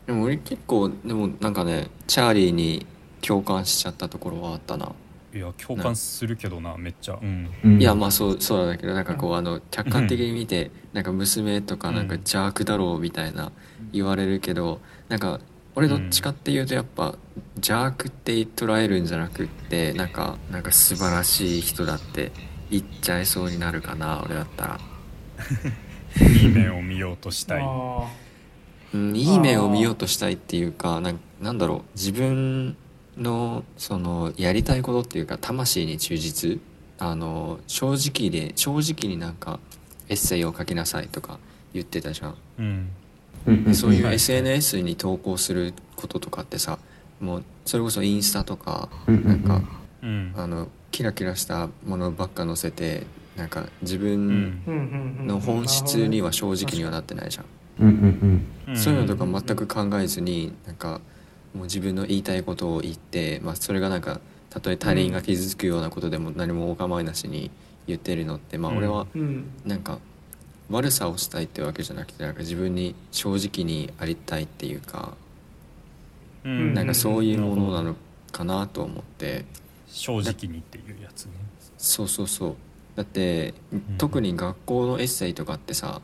[0.07, 2.87] でも俺結構でもなんかねチャーリーに
[3.21, 4.93] 共感しちゃったところはあったな、
[5.33, 7.19] いや共感するけどなめっちゃ。
[7.21, 7.51] うん。
[7.65, 7.81] うん。
[7.81, 12.21] いやまあそうそうだけどなんかこうあの客観的に見てなんか娘とかなんかうん。
[12.21, 13.53] 邪悪だろうみたいな
[13.93, 15.41] 言われるけどなんか
[15.75, 17.15] 俺どっちかっていうとやっぱ
[17.57, 22.33] 邪悪って捉えるんじゃなくってなんかなんか素晴らしい人だって
[22.71, 24.81] 言っちゃいそうになるかな俺だったら、
[26.21, 27.63] いい面を見ようとしたい。
[27.65, 28.09] あ
[28.93, 31.83] うん、いい面を見ようとしたいっていうかなんなんだろう。
[31.95, 32.77] 自分
[33.17, 36.61] のそのやりたいことっていうか魂に忠実。
[37.03, 39.59] あの正直で正直になんか
[40.11, 41.39] エッセイを書きなさいとか
[41.73, 42.35] 言ってたじゃん。
[42.59, 42.89] うん
[43.75, 46.79] そういうはい SNS に投稿することとかってさ
[47.21, 49.63] もうそれこそインスタとかなんか
[50.03, 50.33] うん。
[50.37, 54.63] あのキラキラしたものばっか載せてなんか自う分
[55.27, 57.45] の本質には正直にはなってないじゃん。
[58.75, 61.01] そういうのとか全く考えずになんか
[61.55, 67.51] もう自分の言いたいことを言って、まあ、それがなんかたとえ他人が傷つくようなことでも何もお構いなしに
[67.87, 68.79] 言ってるのって、まあ、うん。
[68.79, 69.45] 俺はうん。
[69.65, 69.99] なんか
[70.71, 75.15] 悪さをしたいってわけじゃなくてなんか自分に正直にありたいっていうか
[76.45, 76.75] うん。
[76.75, 77.97] なんかそういうものなの
[78.33, 79.45] かなと思って。
[79.89, 81.33] 正直にっていうやつね。
[81.77, 82.55] そうそうそう。
[82.95, 83.99] だってん。
[83.99, 86.01] 特に学校のエッセイとかってさ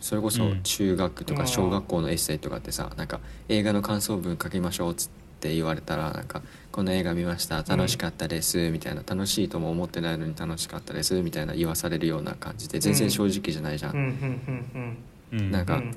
[0.00, 0.62] それこそうん。
[0.62, 15.94] 中学とかうん小学校のエッセイとかってさなんか映画の感想文書きましょうっつって言われたらなんかこの映画見ました楽しかったですみたいな楽しいとも思ってないのに楽しかったですみたいな言わされるような感じで全然正直じゃないじゃうんなんかうん。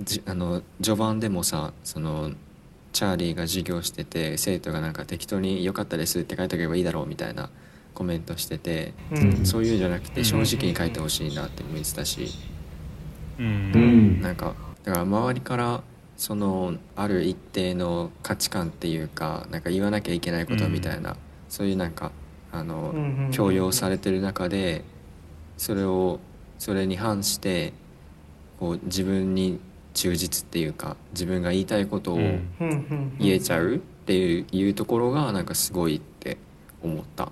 [0.00, 2.32] じあの序盤でもさその
[2.92, 7.50] チャーリーが授業してて生徒がなんか適当に「良かったです」って書いておけばいいだろうみたいな
[7.94, 9.46] コメントしてて、うん。
[9.46, 10.24] そういうんじゃなくてうん。
[10.24, 12.28] 正直に書いてほしいなっても言ってたし、
[13.38, 13.44] うん。
[13.44, 14.22] うん。
[14.22, 15.82] なんかだから周りから
[16.16, 21.16] そのある一定の価値観っていうかなんか言わなきゃいけないことみたいな、
[21.48, 22.12] そういうなんか
[22.52, 24.84] あの、うんうん強要されてる中で
[25.56, 26.20] それを
[26.58, 27.72] それに反して
[28.60, 29.58] こう自分に
[29.94, 32.22] 忠実っていうか自分が言いたいことをうん。
[32.22, 36.36] うんうん言えちゃうっていう,、いうところがなんかすごいって
[36.82, 37.30] 思った。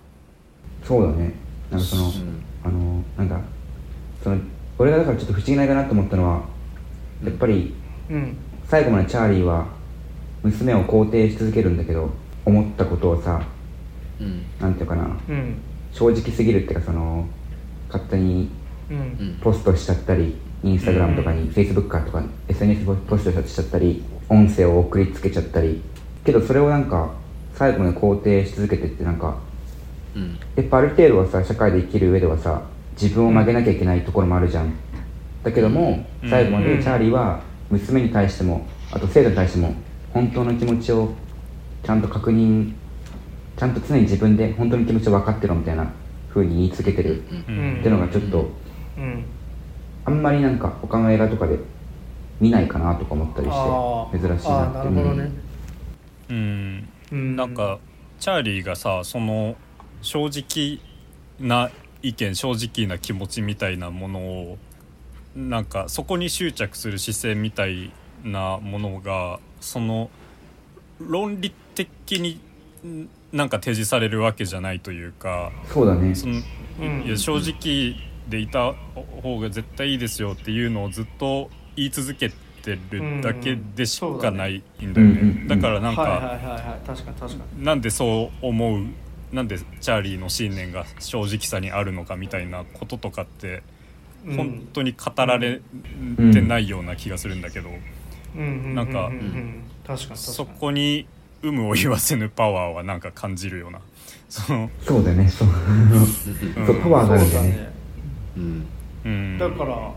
[0.84, 1.34] そうだね。
[1.70, 2.12] なんかそのうん。
[2.62, 3.40] あのなんだ
[4.22, 4.38] その
[4.78, 6.42] 俺がだからちょっと不思議な映画だなと思ったのは
[7.24, 7.74] やっぱり
[8.10, 8.36] うん
[8.70, 9.66] 最後までチャーリーは
[10.44, 12.08] 娘を肯定し続けるんだけど
[12.44, 13.42] 思ったことをさ
[14.20, 14.44] うん。
[14.60, 15.56] なんていうかなうん。
[15.92, 17.26] 正直すぎるっていうかその
[17.88, 18.48] 勝手に
[19.42, 25.82] ポストしちゃったりインスタグラムとかに、フェイスブックとか SNS ポストしちゃったり音声を送りつけちゃったり。
[26.24, 27.10] けどそれをなんか
[27.54, 29.38] 最後まで肯定し続けてってなんか
[30.14, 30.38] うん。
[30.54, 32.62] やっぱある程度はさ社会で生きる上ではさ
[33.00, 34.72] 自分を曲げなきゃいけないところもあるじゃん。
[35.42, 36.30] だけども、うん。
[36.30, 39.74] 最後までうんチャーリーは娘に対してもあと生徒に対しても
[40.12, 41.14] 本当の気持ちを
[41.84, 42.72] ちゃんと確認
[43.56, 45.90] ちゃんと常に自分で本当の気持ちを分かってろみたいな
[46.30, 47.22] 風に言い続けてる。
[47.22, 48.50] っていうのがちょっと
[48.96, 49.24] うん。
[50.04, 51.58] あんまりなんか他の映画とかで
[52.40, 54.90] 見ないかなとか思ったりあして珍しいあなって。
[54.90, 55.30] なるほどね、
[56.30, 56.88] うん。
[57.12, 57.36] うん。
[57.36, 57.78] なんか
[58.18, 59.56] チャーリーがさその
[60.00, 60.80] 正直
[61.38, 61.70] な
[62.02, 64.58] 意見正直な気持ちみたいなものを
[65.36, 67.92] なんかそこに執着する姿勢みたい
[68.24, 70.10] なものがその
[70.98, 72.40] 論理的に
[72.86, 76.14] んなんか提示されるわけじゃないというかそうだね。
[76.14, 76.40] その
[76.80, 77.02] うん。
[77.06, 77.96] いや正直
[78.28, 78.74] でいた
[79.22, 82.30] 方が絶対いいですよっていうのをずっと言い続け
[82.62, 85.48] てるだけでしかないんだようんうんうん。
[85.48, 86.86] ねだからなんか、はいはいはいはい。
[86.86, 87.64] 確かに確かに。
[87.64, 88.86] なんでそう思う
[89.32, 93.62] なんでチャーリーの信念が正直さにあるのかみたいなこととかってうん
[94.24, 95.60] 本当に語られ
[96.32, 98.42] てないような気がするんだけど、うん。
[98.42, 99.14] うんうんなんかうん。
[99.14, 100.18] うん確かに確かに。
[100.18, 101.06] そこに
[101.42, 103.80] 有無を言わせぬパワーはなんか感じるような。
[104.28, 105.28] その、そうだね。
[105.28, 105.48] そう。
[105.48, 106.82] うん。
[106.82, 107.52] パワーがあるんだよね。
[107.52, 107.70] そうだね
[108.36, 108.66] うん
[109.04, 109.92] うん、だから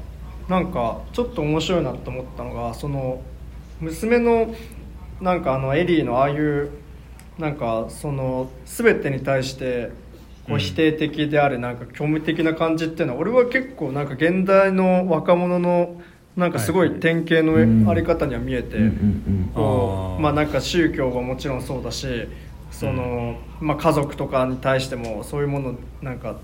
[0.48, 3.22] なんかちょっと面白いなと思ったのがその
[3.80, 4.54] 娘の
[5.22, 6.72] なんかあのエリーのああいう
[7.38, 9.92] なんかその全てに対して
[10.46, 16.02] こううん否定的であるなんか虚無的な感じっていうのは俺は結構なんか現代の若者の
[16.36, 18.78] なんかすごい典型うんのあり方には見えて、
[20.20, 22.28] まあなんか宗教はもちろんそうだし
[22.72, 26.38] その、まあ、家族とかに対してもそういうものなんか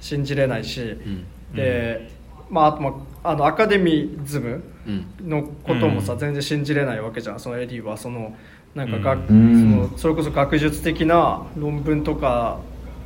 [0.00, 2.10] 信じれないし、うんで、
[2.50, 8.36] まあ、あと、まあ、あのアカデミズムうんのこともさ、うん全然信じれないわけじゃんそのエディはその
[8.74, 12.58] なんか学、うんそのそれこそ学術的な論文とか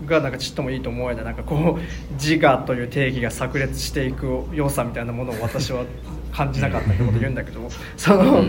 [0.06, 5.84] がなんかちっともいいと思えないなんかこう自我という定義が炸裂していく良さみたいなものを私は
[6.32, 8.44] 感じなかったってこと言うんだけどその、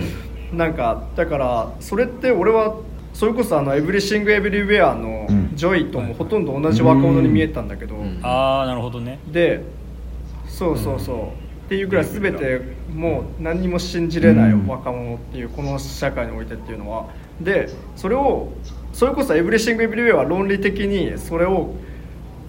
[0.53, 2.77] なんかだからそれって俺は
[3.13, 8.19] それこそあの「エブリシング・エブリウェア」のうんジョイともほとんど同じ若者に見えたんだけど、うん。
[8.23, 9.19] ああなるほどね。
[9.27, 9.61] で
[10.47, 12.61] そうそうそう、っていうぐらい全て
[12.93, 17.07] もう何にも信じれないうん若者っていうこの社会においてっていうのは。
[17.41, 18.49] でそれを
[18.93, 21.73] それこそ「エブリシング・エブリウェア」は論理的にそれを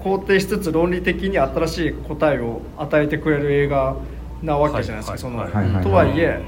[0.00, 3.96] 肯定しつつ論理的に新しい答えを与えてくれる映画
[4.42, 5.30] なわけじゃないですか、
[5.82, 6.42] とはいえ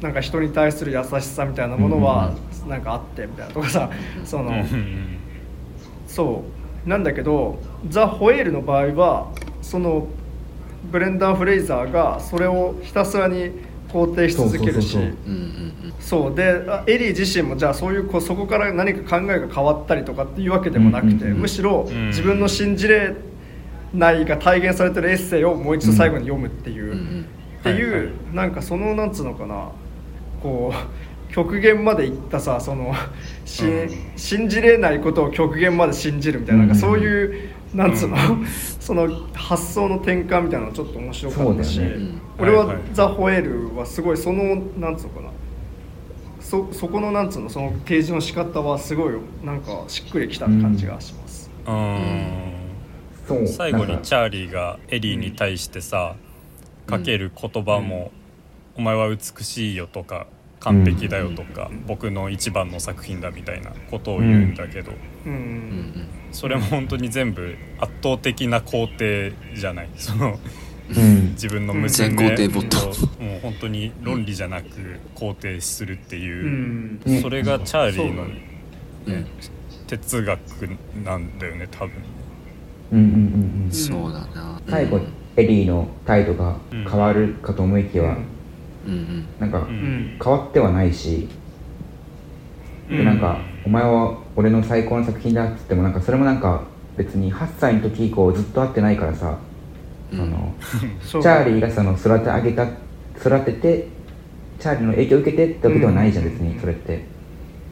[0.00, 2.32] なんか人に対する優しさみたいなものは
[2.66, 3.90] なんかあってみたいなとかさ
[4.24, 4.52] その、
[6.06, 6.42] そ
[6.86, 6.88] う。
[6.88, 9.28] なんだけどザ・ホエールの場合は
[9.62, 10.06] その
[10.90, 13.52] ブレンダー・フレイザーがそれをひたすらに
[13.94, 14.98] 肯定し続けるし。
[16.00, 22.08] そうであエリー自身もじゃあそういうこうそこから何か考えが変わったりとかっていうわけでもなくて、むしろうん。
[22.08, 23.14] 自分の信じれ
[23.94, 27.26] ないが体現されてるエッセイをもう一度最後に読むっていう、うんうん。
[27.60, 28.12] っていう、はいはい。
[28.34, 29.70] なんかそのなんつうのかな。
[30.42, 32.92] こう極限までいったさその
[33.44, 33.90] し、うん。
[34.16, 38.46] 信じれないことを極限まで信じるみたいななんかそういう、なんつうの、うん。
[38.46, 41.96] その発想の転換みたいなのちょっと面白かったし、ね。
[42.38, 45.30] 俺はザ・ホエールはすごいそのなんつうのかな？
[46.40, 47.50] そそこのなんつうの？
[47.50, 51.50] その提示の仕方はすごいなんかしっくりきた感じがします。
[51.66, 52.52] うん。
[53.26, 53.46] そう。
[53.48, 56.16] 最後にチャーリーがエリーに対してさ、
[56.86, 58.12] かける言葉も、
[58.76, 60.26] お前は美しいよ」とか
[60.60, 64.92] 「完璧だよ」とか、僕の一番の作品だ」みたいなことを言うんだけど、
[65.26, 65.38] うんうん。
[65.38, 69.88] うんそれも本当に全部圧倒的な肯定じゃない。
[69.96, 70.38] その
[70.90, 71.30] うん。
[71.30, 74.66] 自分の娘全肯定ボットをもう本当に論理じゃなく
[75.14, 76.44] 肯定するっていう。
[76.44, 77.00] う、ん。
[77.06, 78.28] ねそれがチャーリーの、うん
[79.06, 79.24] ね
[79.86, 80.38] 哲学
[81.04, 81.92] なんだよね多分。
[82.92, 83.70] うんうんうんうん。
[83.70, 84.60] そうだな。
[84.68, 85.00] 最後
[85.36, 88.08] エリーの態度が変わるかと思いきや、うん。
[88.08, 89.24] うんうん。
[89.38, 89.74] なんかううん。
[89.74, 91.28] ん変わってはないし、
[92.90, 96.62] でなんか「お前は俺の最高の作品だ」っつってもなんかそれもなんか
[96.96, 99.38] 別に8歳の時以降ずっと会ってないからさ、
[100.12, 100.34] うん。
[101.02, 102.64] そのチャーリーがその育て上げた
[103.18, 103.88] 育てて
[104.58, 106.32] チャーリーの影響を受けてってわけではないじゃん、うん。
[106.32, 107.04] 別にそれって。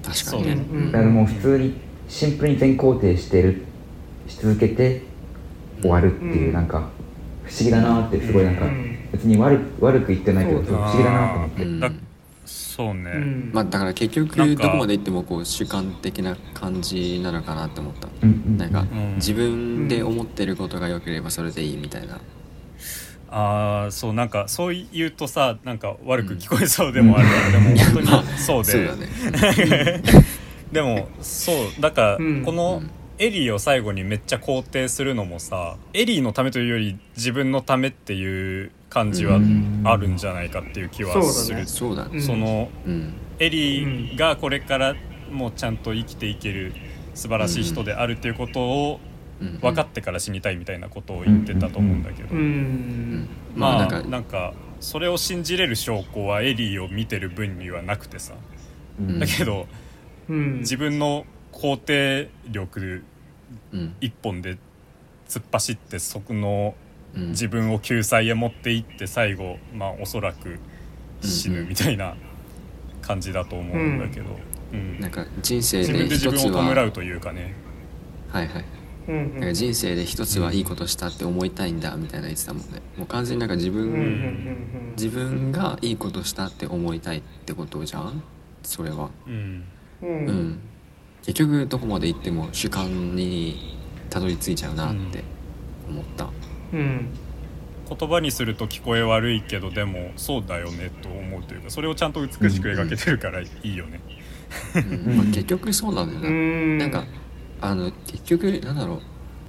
[0.02, 0.56] 確かにね。
[0.90, 1.74] だからもう普通に
[2.08, 3.62] シンプルに全肯定してる
[4.26, 5.02] し続けて
[5.80, 6.52] 終わるっていう、うん。
[6.52, 6.88] なんか
[7.44, 8.96] 不思議だなってすごいなんか、うん。
[9.12, 11.80] 別に悪く悪く言ってないけど不思議だなと思って、うん。
[11.80, 11.90] だ
[12.74, 13.50] そうね、うん。
[13.52, 18.08] まあだから結局どこまでいってもこう主観的な感じなのかなって思った。
[18.22, 18.56] うんうんうん。
[18.56, 19.14] なんかうん。
[19.16, 22.18] 自分で思ってることが良ければそれでいいみたいな。
[23.28, 30.02] ああそうなんかそう言うとさなんか悪く聞こえそうでもあるから、でも本当にそうでそうだね。
[30.72, 32.42] でもそうだから、うん。
[32.42, 32.90] このうん。
[33.18, 39.82] エリーを最後にめっちゃ肯定するのもさエリーのためというより自分のためっていう感じはうん。
[39.84, 42.10] あるんじゃないかっていう気はする、そうだね。
[42.14, 43.14] うんそのうん。
[43.38, 44.94] エリーがこれから
[45.30, 46.74] もうちゃんと生きていける
[47.14, 49.00] 素晴らしい人であるっていうことを
[49.40, 49.58] うん。
[49.60, 52.34] 分かってから死にたいみたいなことを言ってたと思うんだけど、
[53.56, 58.34] まあまあなんかそれを信じれる証拠はエリーを見てる分にはなくてさ。
[59.00, 59.18] うん。
[59.18, 59.66] だけど
[60.28, 60.58] うん。
[60.58, 63.02] 自分の肯定力
[63.72, 63.94] うん。
[64.02, 64.58] 一本で
[65.28, 70.58] 突っ走ってそこのうん自分を救済へ持っていって最後まあおそらく
[71.20, 72.16] 死ぬみたいな
[73.02, 74.26] 感じだと思うんだけど、
[74.72, 74.98] うん。
[75.00, 77.54] なんか人生自で分で自分一つはを弔うというかね。
[78.28, 78.64] はいはい。
[79.08, 82.80] うんなんか人生で一つはいいことしたって思いたいんだみたいな言ってたもんね。
[82.96, 88.22] もう完全になんか自分、うんうんうん自分がいいことしたって思いたいってことじゃん？
[88.62, 89.10] それは。
[89.26, 89.64] うん。
[90.02, 90.08] うん。
[90.08, 90.58] う、うんん。
[91.22, 93.78] 結局どこまで行っても主観に
[94.10, 95.24] たどり着いちゃうなって
[95.88, 96.28] 思った、
[96.72, 97.08] うん。
[97.88, 104.00] 言葉にすると聞こえ悪いけどでもそうだよねと思うというかそれをちゃんと美しく描けてるからいいよね。
[104.76, 105.16] うん。
[105.16, 106.78] まあ、結局そうなんだよな、うん。
[106.78, 107.04] なんか
[107.60, 108.94] あの結局なんだろ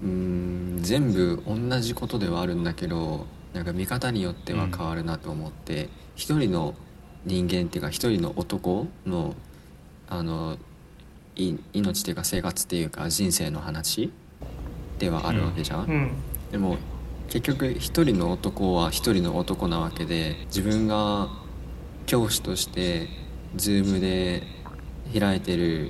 [0.01, 0.05] う。
[0.05, 6.75] うーん全部同じことではあるんだけどなんか見方によっては変わるなと思って、一人の
[7.25, 9.35] 人間っていうか一人の男の
[10.09, 10.57] あの
[11.37, 14.11] い命っていうか生活っていうか人生の話
[14.99, 16.11] ではあるわけじゃん、うん。
[16.51, 16.77] でも
[17.33, 21.29] 結局一人の男は一人の男なわけで自分が
[22.05, 23.07] 教師として
[23.55, 24.43] Zoom で
[25.19, 25.89] 開いてる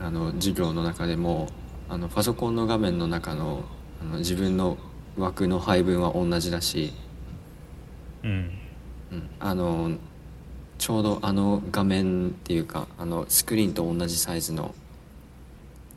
[0.00, 1.46] あの授業の中でも
[1.88, 3.62] あのパソコンの画面の中の
[4.00, 4.76] あの自分の
[5.16, 6.92] 枠の配分は同じだし、
[8.24, 8.50] うん。
[9.12, 9.92] うん、あの
[10.78, 14.74] ちょうどあの画面っていうかあのスクリーンと同じサイズの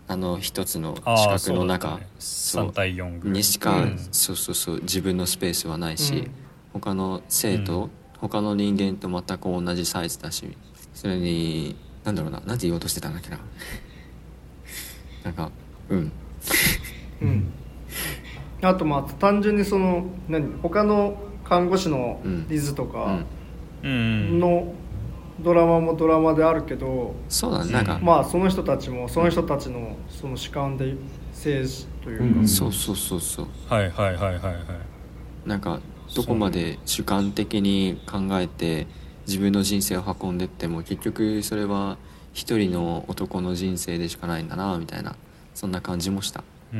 [0.07, 2.07] あの一つのああ四角の中、ね。
[2.19, 2.67] そう。
[2.69, 3.37] 3対4ぐらい。
[3.37, 3.97] にしか、うん。
[4.11, 6.31] そうそうそう自分のスペースはないし、うん。
[6.73, 7.91] 他の生徒、うん。
[8.19, 10.57] 他の人間と全く同じサイズだし
[10.93, 13.39] それになんだろうななんて言おうとしてたんだっけな。
[15.23, 15.51] なんか
[15.89, 16.11] うん。
[17.21, 17.51] うん。
[18.61, 23.25] あとまあ単純にその何他の看護師のリズとうかん。
[23.83, 24.39] うん。
[24.39, 24.73] の
[25.39, 30.95] ドラマもドラマであるけど、そうだねなんか、まあその人たちもその人たちのその主観で
[31.33, 33.47] 政治というか、うんそうそうそうそう。
[33.67, 34.55] はいはいはいはいはい。
[35.47, 35.79] なんか
[36.15, 38.87] どこまで主観的に考えて
[39.27, 41.97] 自分の人生を運んでっても結局それは
[42.33, 45.15] 一人の男の人生でしかないんだなみたいな
[45.53, 46.43] そんな感じもした。
[46.73, 46.79] うん。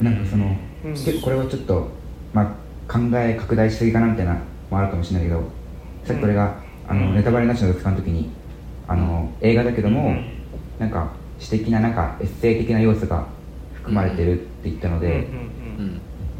[0.00, 0.04] うん。
[0.04, 0.92] なんかその、うん。
[0.92, 1.88] 結構これはちょっと、
[2.32, 2.42] ま
[2.88, 4.40] あ、考え拡大しすぎかなみたいなの
[4.70, 5.42] もあるかもしれないけど
[6.04, 8.30] さっきこれが、あのネタバレなしの使う時に
[8.88, 10.24] あの映画だけども、うん。
[10.78, 13.26] なんか詩的ななんかエッセイ的な要素が
[13.74, 15.28] 含まれてるって言ったので、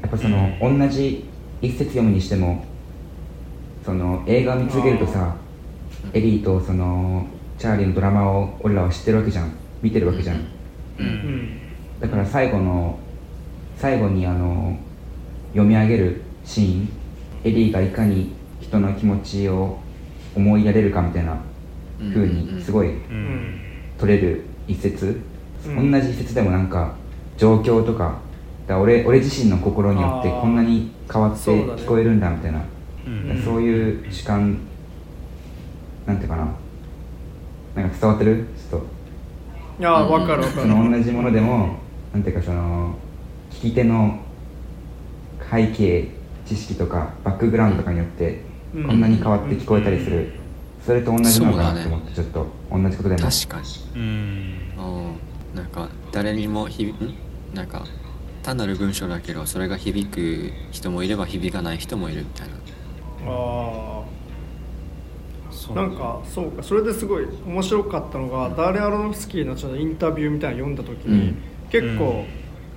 [0.01, 1.29] やっぱその、同じ
[1.61, 2.65] 一節読むにしても
[3.85, 5.37] その映画を見続けるとさ
[6.13, 7.27] エリーとその
[7.59, 9.53] チャーリーのドラマを俺らは知ってるわけじゃん。
[9.81, 10.45] 見てるわけじゃん。
[12.01, 12.99] だから最後の
[13.77, 14.77] 最後にあの
[15.53, 16.89] 読み上げるシーン
[17.45, 19.79] エリーがいかに人の気持ちを
[20.35, 21.37] 思いやれるかみたいな
[21.99, 22.91] 風にすごい
[23.99, 26.97] 取れる一節、うん同じ一節でもなんか
[27.37, 28.19] 状況とか
[28.67, 32.65] だ俺俺自身の心によってこんなに変わって聞こえるんだみたいな。
[33.07, 33.43] うん。
[33.45, 34.59] そういう主観
[36.05, 36.49] なんていうかな。
[37.77, 38.45] なんか伝わってる？
[38.71, 38.87] ちょっと。
[39.79, 41.77] いや分かる分かそるの同じものでも
[42.13, 42.97] なんていうかその
[43.51, 44.19] 聞き手の
[45.51, 46.09] 背景
[46.45, 50.33] 知識とかバックグラウンドとかによってうんこんなに変わって聞こえたりする、
[50.85, 51.95] それと同じなのかなとそうだね。
[51.95, 53.67] 思ってちょっと同じことでも確かに。
[53.95, 54.03] うん。
[54.79, 57.15] うんなんか誰にも響ん？
[57.55, 57.85] なんか
[58.43, 62.55] 単なる文章だけどそれが響く人もいれば響かない人もいるみたいな。
[63.27, 64.03] あ
[65.71, 66.63] あなんかそうか。
[66.63, 71.37] それですごい面白かったのが、ダーレン・アロノフスキーのちょっとインタビューみたいなの読んだ時に、うん。
[71.71, 72.25] 結構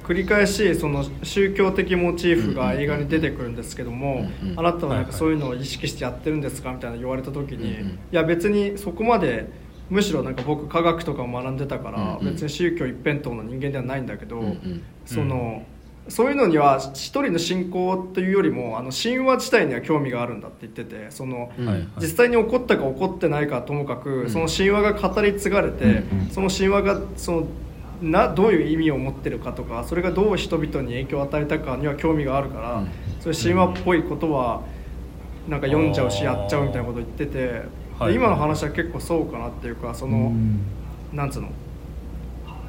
[0.05, 7.87] 繰り返しその宗教的モチーフが映画に出てくるんですけども、うんうんあなたはなんかそういうのを意識してやってるんですかみたいな言われた時に、うんうん。
[7.89, 9.49] いや別にそこまで
[9.89, 15.63] むしろなんか僕科学とかも学んでたから、別に宗教一辺倒な人間ではないんだけど、うんうんその、
[16.07, 21.65] そういうのには一人の信仰というよりもあの神話自体には興味があるんだって言っててその、うん。
[21.65, 21.87] はいはい。
[21.99, 24.29] 実際に起こったか起こってないかはともかく、ん。
[24.29, 26.29] その神話が語り継がれて、うんうん。
[26.29, 27.47] その神話がその
[28.01, 32.87] などういう意味を持ってるかとかそれがどう人々に影響を与えたかには興味があるから、うん。
[33.19, 34.61] そういう神話っぽいことは
[35.47, 37.63] なんか読んじゃうしやっちゃうみたいなことを言ってて、
[37.97, 38.13] はい。
[38.13, 40.61] で今の話は結構そうかなっていうかその、うん。
[41.13, 41.49] なんつうの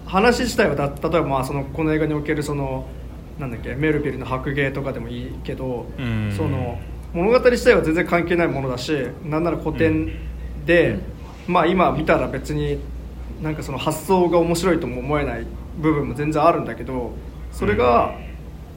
[0.06, 2.86] 話自体はだ例えばまあそのこの映画におけるその
[3.38, 6.32] なんだっけメルビルの白芸とかでもいいけど、うん。
[6.36, 6.78] その
[7.12, 10.12] 物語自体は全然関係ないものだしなんなら古典
[10.66, 10.98] で、
[11.46, 12.78] まあ今見たら別に
[13.42, 15.46] なんかその発想が面白いとも思えない
[15.78, 17.12] 部分も全然あるんだけど
[17.52, 18.14] それが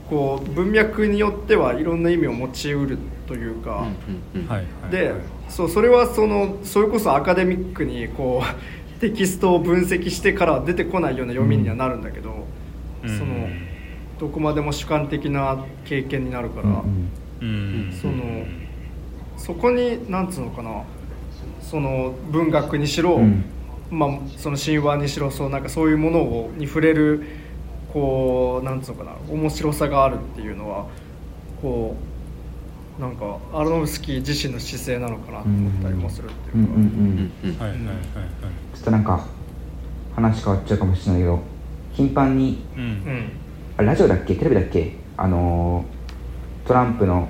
[0.09, 2.97] こう文脈によってはいろんな意味を持ちうる
[3.27, 3.85] というか。
[4.89, 5.13] で
[5.49, 8.61] そうそれはそのそれこそアカデミックにこう
[9.01, 12.45] テキストを分析してから出てこないような読みにはなるんだけど、
[13.03, 13.17] うん。
[13.17, 13.47] その
[14.19, 16.83] どこまでも主観的な経験になるから、
[18.01, 18.45] その
[19.37, 20.83] そこになんつうのかな
[21.61, 23.45] その文学にしろ、うん
[23.91, 27.23] まあ、その神話にしろそうなんかそういうものをに触れる
[27.91, 30.85] こうなんつうのかな面白さがあるっていうのは
[31.61, 31.95] こ
[32.97, 36.73] うなんかアロノフスキー自身の姿勢なのかなと思ったりもするってうんいうか。
[36.75, 37.95] うんうんうんうんはいはいはいはい
[38.75, 39.25] ちょっとなんか
[40.15, 41.39] 話変わっちゃうかもしれないけど
[41.93, 42.83] 頻繁にうん。
[42.83, 43.31] うん
[43.77, 44.35] あラジオだっけ？
[44.35, 44.97] テレビだっけ？
[45.15, 47.29] あのートランプの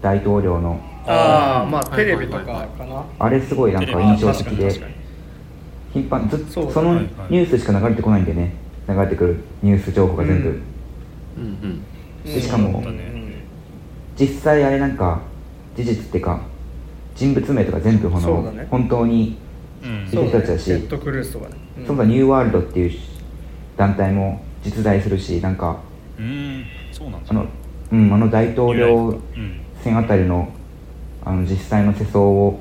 [0.00, 3.04] 大統領のああまあはいテレビとかかな。
[3.18, 4.97] あれすごいなんか印象的で
[5.92, 8.52] 頻繁ずっとそのニュースしか流れてこないんでね。
[8.88, 9.36] 流れてくる。
[9.62, 10.54] ニュース情報が全部、うん。
[10.54, 10.62] うん
[11.44, 11.84] うん。
[12.24, 12.82] でしかも
[14.18, 15.20] 実際あれなんか
[15.76, 16.40] 事実っていうか
[17.14, 18.66] 人物名とか全部この、ね。
[18.70, 19.38] 本当に
[19.82, 20.08] うん。
[20.10, 22.98] そうだね人たちだしそもそもニューワールドっていう
[23.76, 25.78] 団体も実在するしなんか
[26.18, 26.64] うん。
[26.92, 27.30] そうなんだ。
[27.30, 27.46] あの,、
[27.92, 29.60] うん、あの大統領うん。
[29.82, 30.52] 選あたりの
[31.24, 32.58] あの実際の世相を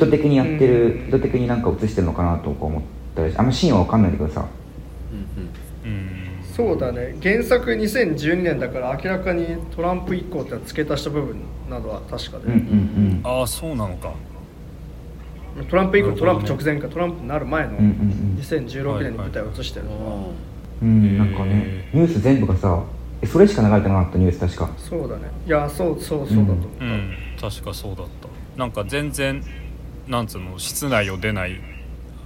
[0.00, 1.08] 意図的にやってる、うん。
[1.08, 2.82] 意図的になんか映してるのかなとか思っ
[3.14, 4.46] たりしあんまシーンは分かんないんだけどさ。
[5.12, 6.10] うんうん。
[6.54, 7.16] そうだね。
[7.22, 11.36] 原作2012年だから明らかにトランプ以降って付け足した部分
[11.68, 14.12] などは確かで、うんうんああそうなのか。
[15.68, 18.38] トランプ以降、ねトランプ直前かトランプになる前のうんうんうん。
[18.40, 20.28] 2016年に舞台を映してるのは、
[20.82, 22.82] うんうん、うん、へーなんかねニュース全部がさ
[23.22, 24.70] えそれしか流れてなかったニュース確か。
[24.78, 25.30] そうだね。
[25.46, 27.14] いやそうそうそうだと思った、うん。
[27.40, 28.28] 確かそうだった。
[28.58, 29.42] なんか全然
[30.08, 31.60] なんつうの室内を出ない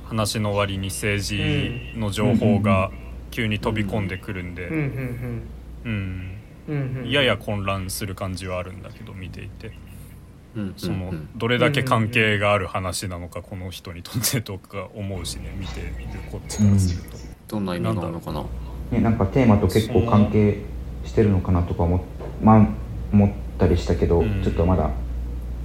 [0.04, 1.38] 話の割に政治
[1.98, 2.90] の情報が
[3.30, 4.74] 急に飛び込んでくるんで、うん。
[4.74, 4.80] うん。
[5.84, 6.34] うん。
[6.68, 7.04] うん。
[7.04, 7.10] うん。
[7.10, 9.72] やや混乱する感じはあるんだけど見ていて。
[10.56, 10.74] うん。
[10.76, 11.28] そのうん。
[11.36, 17.18] どれだけ関係がある話なのかこの人にとってとか思うしね見てみるこっちからすると。
[17.48, 18.44] どんな意味があるのかな？
[18.90, 20.58] ねなんかテーマと結構関係
[21.04, 22.00] してるのかなとか思っ,、
[22.42, 22.66] まあ、
[23.12, 24.42] 思ったりしたけど、うん。
[24.42, 24.84] ちょっとまだ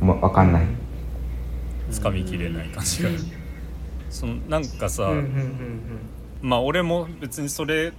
[0.01, 0.65] わ分かんない
[1.91, 3.09] つかみきれない感じが、
[4.09, 5.81] そのなんかさ、うんうんうん
[6.41, 7.91] まあ俺も別にそれ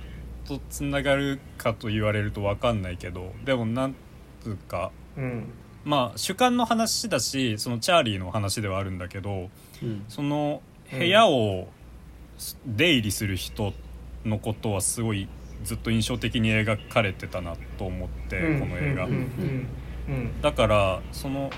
[0.47, 3.95] とつながるかと言われると分かんないけどでもなん
[4.43, 5.25] つうかうん。
[5.25, 9.49] うんまあ主観の話だしそのチャーリーの話ではあるんだけど
[9.83, 10.05] うん。
[10.09, 10.61] その
[10.91, 11.69] 部屋を
[12.67, 13.73] 出入りする人
[14.25, 15.29] のことはすごい
[15.65, 19.09] ずっと印象的に描かれてたなと思って、この映画。
[20.43, 21.51] だからその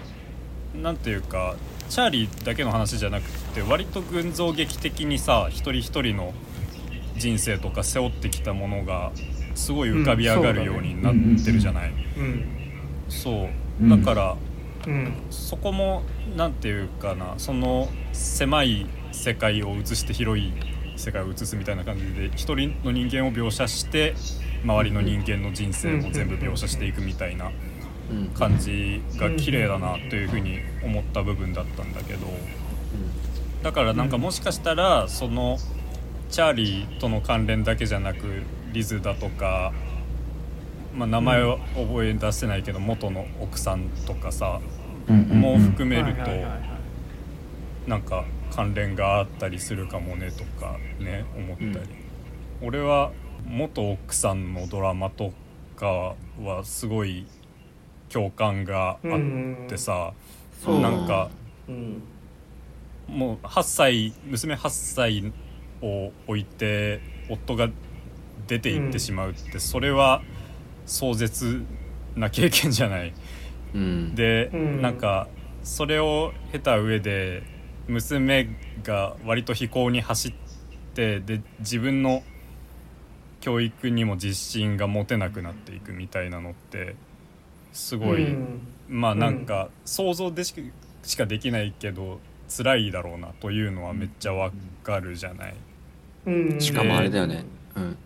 [0.74, 1.56] なんていうか
[1.88, 6.32] チャーリーだけの話じゃなくて割と群像劇的にさ一人一人の
[7.16, 9.12] 人生とか背負ってきたものが
[9.54, 12.44] すごい浮かび上がるようになってるじゃない、うん。
[13.10, 13.50] そ
[13.80, 13.82] う。
[13.82, 13.88] うん。
[13.90, 14.36] だから
[14.86, 15.12] うん。
[15.30, 16.02] そこも
[16.36, 20.52] なんていうかなその狭い世界を映して広い
[20.96, 24.14] 世界を映すみたいな感じで一人の人間を描写して
[24.64, 27.46] 周りの人間の人生も全部描写していくみたいな。
[27.46, 27.71] うん
[28.34, 32.26] 感じが綺麗だなというふうに思った部分だったんだけど。
[33.62, 35.56] だからなんかもしかしたらその
[36.30, 38.42] チャーリーとの関連だけじゃなく
[38.72, 39.72] リズだとか、
[40.94, 44.60] まあ、名前は覚え出せないけど元の奥さんとかさ
[45.06, 46.30] も含めると
[47.86, 51.88] なんか関連があったりするかもねとかね思ったり、
[52.60, 53.12] 俺は
[53.46, 55.32] 元奥さんのドラマと
[55.76, 57.26] かはすごい
[58.12, 60.12] 共感があってさ、
[60.62, 61.30] そうなんか
[61.68, 61.72] う。
[61.72, 62.02] ん
[63.08, 65.32] もう8歳娘8歳
[65.82, 67.68] を置いて夫が
[68.46, 70.22] 出て行ってしまうって、それは
[70.86, 71.64] 壮絶
[72.14, 73.12] な経験じゃない。
[73.74, 74.14] うん。
[74.14, 74.82] で、うん。
[74.82, 75.28] なんか
[75.62, 77.42] それを経た上で
[77.88, 78.48] 娘
[78.82, 80.32] が割と非行に走っ
[80.94, 82.22] てで自分の
[83.40, 86.94] 教育にも自信が持てなくなっていくみたいなのって
[87.72, 88.60] すごい、うん。
[88.88, 90.54] まあなんか想像でし
[91.02, 94.52] しかできないけど辛いだろうなというのはめっちゃわ
[94.82, 95.54] かるじゃない。
[96.26, 96.60] うん。
[96.60, 97.44] しかもあれだよね、
[97.76, 97.96] うん。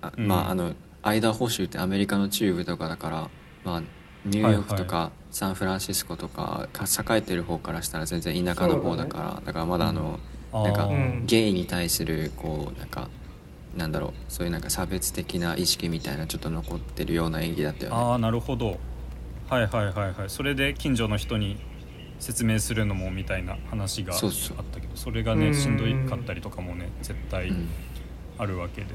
[0.00, 0.26] あうん。
[0.26, 3.30] まああのアイダホ州ってアメリカの中部とかだから
[3.64, 3.82] まあ
[4.24, 10.18] ニューヨークとかサンフランシスコとかか栄えてる方からしたら全然田舎の方だからだ,、からまだあの、
[10.52, 10.90] なんか
[11.24, 13.08] ゲイに対するこうなんか
[13.76, 17.96] なんだろうそういうなんか差別的な意識みたいなちょっと残ってるような演技だったよね。
[17.96, 18.78] ああなるほど
[19.50, 20.30] はいはいはいはい。
[20.30, 21.56] それで近所の人に
[22.20, 24.56] 説明するのもみたいな話があったそうそう。
[24.80, 27.68] けどそれがねうんしんどいかったりとかもね絶対うん
[28.38, 28.86] あるわけで、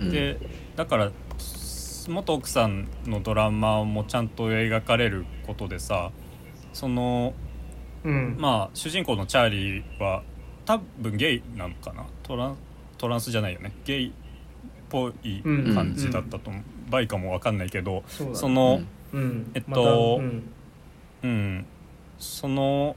[0.00, 0.10] うん。
[0.12, 0.38] で
[0.76, 1.10] だから
[2.08, 6.12] 元奥さんのドラマもちゃんと描かれることでさ
[6.72, 7.34] その
[8.04, 8.36] うん。
[8.38, 10.22] まあ主人公のチャーリーは
[10.66, 12.06] 多分ゲイなのかな？
[12.22, 12.56] トラン
[12.96, 13.72] トランスじゃないよね。
[13.84, 14.12] ゲイっ
[14.88, 18.30] ぽい感じだったと思う、バイかも分かんないけどそね。
[18.34, 18.86] その、うん
[19.54, 19.86] えっとまたう
[20.26, 20.42] ん。
[21.22, 21.66] うん、
[22.18, 22.96] その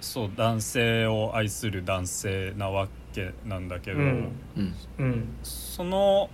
[0.00, 4.32] そう男性を愛する男性なわけなんだけど、うん。
[4.56, 4.74] うん。
[4.98, 5.28] うん。
[5.42, 6.28] その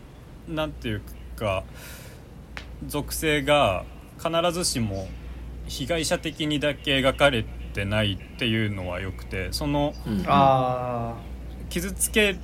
[0.49, 1.03] なんていう
[1.37, 1.65] か
[2.87, 3.85] 属性が
[4.19, 5.09] 必ずしも
[5.67, 10.25] 被害者的にだけ描かれてないっていうのはよくてそのうん。
[10.27, 11.15] あ
[11.69, 12.37] 傷つけ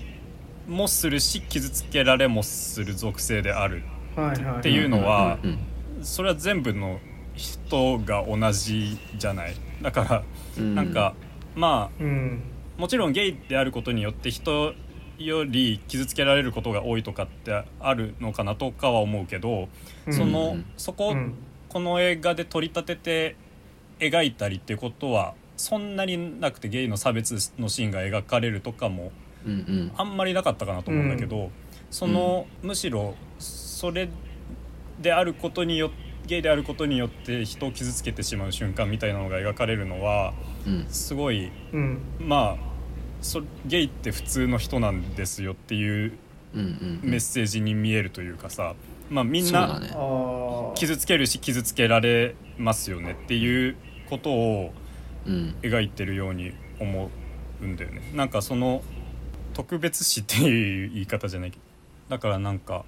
[0.69, 3.83] もするし傷つけられもする属性である
[4.17, 4.85] あはいはいってい。
[4.85, 5.59] うのはうん
[6.05, 7.01] それは全部の
[7.35, 9.55] 人が同じじゃない。
[9.83, 10.25] だから
[10.59, 10.75] うん。
[10.75, 11.15] なんか
[11.55, 12.43] まあうん。
[12.77, 14.75] もちろんゲイであることによって人
[15.19, 19.69] より傷つけられることが多いとかってあるのかなとかは思うけど、
[20.11, 20.67] そのうん。
[20.77, 21.35] そこ、うん。
[21.69, 23.37] この映画で取り立てて
[23.99, 29.11] 描いたりっていうことはそんなになくてゲイの差別のシーンが描かれるとかも
[29.45, 29.93] うんうん。
[29.97, 31.51] あんまりなかったかなと思うんだけど、
[31.91, 34.13] その、むしろそれで
[35.13, 40.33] あることによってゲイであることによって人を傷つけてしまう瞬間みたいなのが描かれるのは
[40.67, 40.87] うん。
[40.89, 42.01] すごいうん。
[42.19, 42.65] まあ
[43.21, 46.13] そゲイって普通の人なんですよっていう
[47.03, 48.75] メッセージに見えるというかさ、
[49.11, 49.81] まあみんな
[50.77, 53.77] 傷つけるし傷つけられますよねっていう
[54.09, 54.73] ことを
[55.27, 55.55] うん。
[55.61, 57.11] 描いてるように思
[57.61, 58.13] うんだよね。
[58.15, 58.83] なんかその
[59.53, 61.63] 特別視っていう言い方じゃないけど
[62.09, 62.85] だからなんか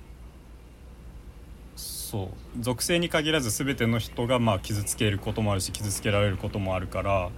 [2.11, 2.63] そう。
[2.63, 7.31] 属性に限らず全ての人がまあ傷つけることもあるし傷つけられることもあるから、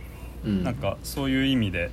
[0.44, 0.62] うん。
[0.62, 1.90] なんかそういう意味で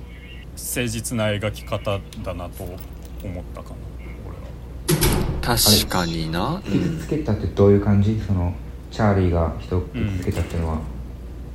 [0.56, 3.76] 誠実な描き方だなと思ったかな
[4.26, 5.56] 俺は。
[5.56, 8.20] 確かにな、う傷んつけたってどういう感じ？
[8.20, 8.54] その
[8.90, 10.80] チャーリーが人を傷つけたっていうのは。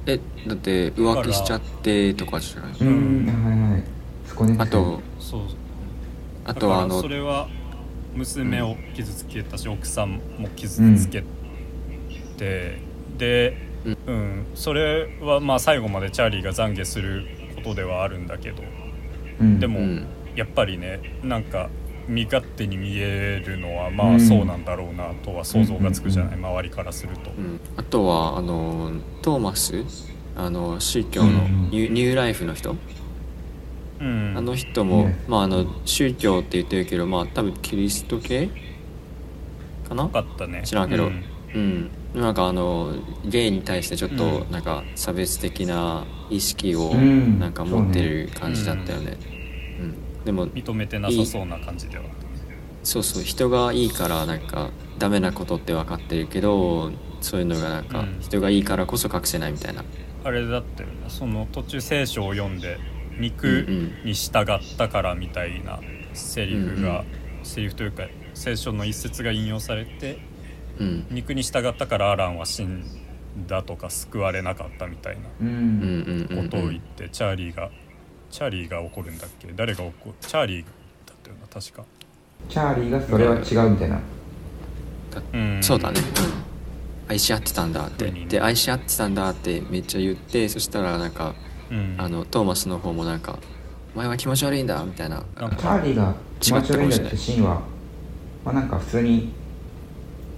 [0.08, 3.26] えだって浮気しちゃってとかじゃないうん。
[3.28, 3.84] はいはい。
[4.26, 4.56] そこね。
[4.58, 5.42] あとそう。
[6.46, 7.48] あとはあのそれは
[8.14, 11.24] 娘を傷つけたし、奥さんも傷つけ
[12.38, 12.78] て、
[13.18, 14.46] で、ううん。
[14.56, 18.64] それはまあ最後までチャーリーが懺悔することではあるんだけど
[19.40, 19.60] うん。
[19.60, 20.06] でも、うん。
[20.36, 21.70] やっぱりねなんか
[22.08, 24.16] 身勝手に見えるのはまうん。
[24.16, 27.32] あそうなんだろうなとは想像がつくじゃない、周りからすると。
[27.32, 27.60] うん。
[27.78, 28.92] あとはあの
[29.22, 29.84] トーマス？
[30.36, 32.76] あの宗教のニューライフの人、
[34.02, 35.24] うん、あの人も、ね。
[35.28, 38.50] まああの宗教って言ってるけどまあ多分キリスト系
[39.88, 40.04] かな？
[40.04, 40.64] よかったね。
[40.66, 41.06] 知らんけど。
[41.06, 41.24] うん。
[41.54, 41.60] う
[42.18, 42.22] ん。
[42.22, 44.52] なんかあのゲイに対してちょっとうん。
[44.52, 47.40] なんか差別的な意識をうん。
[47.40, 49.18] なんか持ってる感じだったよね、
[49.80, 50.24] うん。
[50.26, 52.04] でも認めてなさそうな感じでは。
[52.04, 52.16] あった
[52.84, 56.92] そうそう人がいいからなんかダメなことって分かってるけど
[57.22, 58.18] そういうのがなんかうん。
[58.20, 59.84] 人がいいからこそ隠せないみたいな、
[60.24, 60.96] あれだったよね。
[61.08, 62.80] その途中聖書を読んで
[63.22, 63.46] 肉
[64.04, 65.80] に従ったからみたいな
[66.14, 67.06] セリフが、うん
[67.44, 68.04] セリフというか
[68.36, 70.20] 聖書の一節が引用されて
[70.80, 72.84] うん、肉に従ったからアランは死ん
[73.48, 75.22] だとか救われなかったみたいな
[76.42, 77.70] ことを言って、チャーリーが
[78.30, 79.52] チャーリーが怒るんだっけ？
[79.56, 80.70] 誰が怒るチャーリーだ
[81.14, 81.84] ったよな確か。
[82.48, 84.00] チャーリーがそれは違うみたいな。
[85.34, 85.64] うん。
[85.64, 86.00] そうだね、
[87.08, 88.06] 愛し合ってたんだって。
[88.06, 91.36] うんで愛し合ってたんだってめっちゃ言ってそしたらなんかうん
[91.98, 93.40] あのトーマスの方もなんか
[93.96, 95.24] 「お前は気持ち悪いんだ」みたいな。
[95.40, 95.56] なんか。
[95.56, 97.62] チャーリーが気持ち悪いんだってシーンは
[98.44, 99.32] まあなんか普通に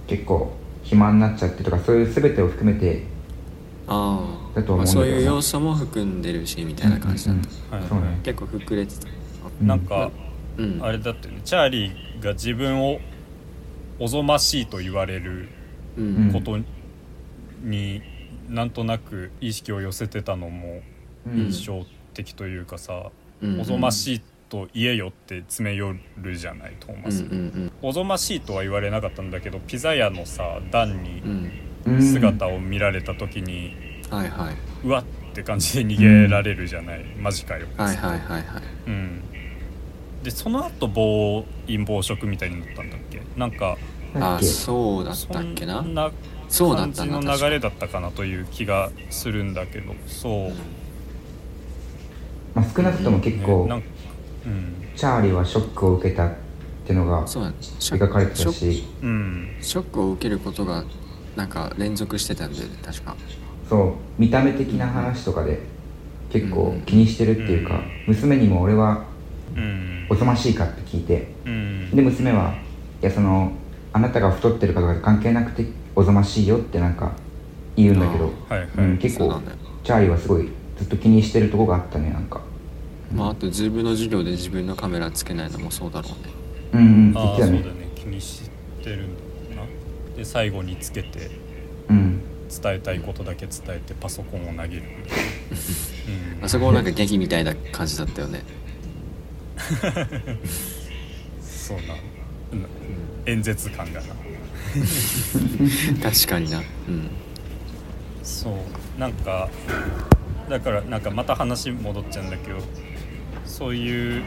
[0.06, 3.02] 結構暇になっちゃってとかそういう全てを含めて
[3.86, 7.36] あだとあ、まあ、思うんだけどそういう要素も含んでるしみたいな感じだっ
[7.70, 7.82] た、うん。
[7.82, 8.18] はいそうね。
[8.22, 9.08] 結構膨れてた
[9.60, 10.10] うんなんか、
[10.58, 10.78] うん。
[10.82, 11.40] あれだってね。
[11.44, 13.00] チャーリーが自分を
[13.98, 15.48] おぞましいと言われる
[15.96, 16.30] うん。
[16.32, 16.58] こと
[17.62, 18.02] に
[18.48, 20.82] なんとなく意識を寄せてたのもうん
[21.26, 23.10] 印象的というかさ、
[23.42, 23.60] うん。
[23.60, 31.22] おぞましいと言えよって詰め寄るじゃないトーマス、うんうんおぞましいとは言われなかったんだけどピザ屋のさ段に
[32.00, 33.74] 姿を見られた時に、
[34.10, 34.54] はいはい。
[34.84, 35.04] うわっ
[35.34, 37.66] て感じで逃げられるじゃない、マジかよ。
[37.76, 38.62] はいはいはいはい。
[38.86, 39.20] うん。
[40.22, 43.20] でその後暴飲暴食みたいになったんだっけ？
[43.36, 43.76] なんか
[44.14, 44.46] あなんだっけ？
[44.46, 45.80] そうだっそたっけな？
[45.80, 46.10] んな
[46.48, 50.52] そうだっ感じの流れだったかなという気がするんだけどそう、
[52.54, 53.84] まあ、少なくとも結構ね。
[54.46, 54.74] うん。
[54.96, 56.32] チャーリーはショックを受けたっ
[56.86, 59.56] ていうのが描かれてショたしうん。
[59.60, 60.84] ショックを受けることが
[61.36, 63.16] なんか連続してたんだよね確か。
[63.68, 63.92] そう。
[64.18, 65.60] 見た目的な話とかで
[66.30, 66.82] 結構うん。
[66.82, 69.04] 気にしてるっていうか、娘にも俺は
[69.56, 70.06] うん。
[70.08, 71.32] おぞましいかって聞いて。
[71.44, 71.90] うん。
[71.90, 72.54] で娘は
[73.02, 73.52] いやその
[73.92, 77.12] あなたが太ってるかとか関係なくておぞましいよってなんか
[77.76, 79.40] 言うんだけど、はいはい、うん、結構
[79.84, 80.48] チャーリーはすごい
[80.78, 82.40] ずっと気にしてるとこがあったねなんか。
[83.12, 86.18] まああとズームの授業で自分のカメラつけないのもそうだろうね。
[86.72, 87.62] うんうん言ああそうだね。
[87.62, 88.50] ね気にし
[88.82, 89.08] てる
[89.54, 89.62] な。
[90.16, 91.30] で最後につけて
[91.88, 92.20] うん。
[92.62, 94.82] 伝えたいことだけ伝えてパソコンを投げる。
[96.38, 96.44] うん。
[96.44, 98.42] あそこもなんか劇みたいな感じだったよね。
[101.40, 101.94] そうな、
[102.52, 102.66] うん、
[103.26, 104.06] 演説感がな。
[106.02, 106.58] 確かにな。
[106.58, 107.08] うん。
[108.22, 109.00] そう。
[109.00, 109.48] なんか
[110.48, 112.58] だからなんかまた話戻っちゃうんだけど
[113.44, 114.22] そういう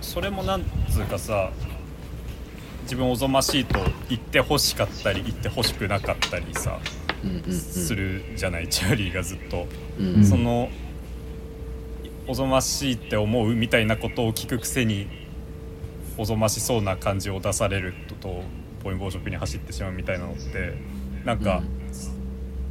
[0.00, 1.50] それもなんつうかさ
[2.82, 3.78] 自分おぞましいと
[4.08, 6.78] 言って欲しかったり言って欲しくなかったりさ
[7.22, 9.66] うんうんうんするじゃないチャーリーがずっと。
[9.98, 10.68] うんうんその
[12.28, 15.08] おぞましいって思うみたいなことを聞くくせに
[16.16, 18.44] おぞましそうな感じを出されると
[18.84, 20.74] 暴飲暴食に走ってしまうみたいなのって
[21.24, 21.62] なんか、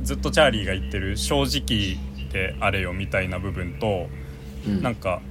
[0.02, 1.98] ずっとチャーリーが言ってる正直
[2.32, 4.08] であれよみたいな部分と、
[4.68, 4.82] うん。
[4.82, 5.22] なんか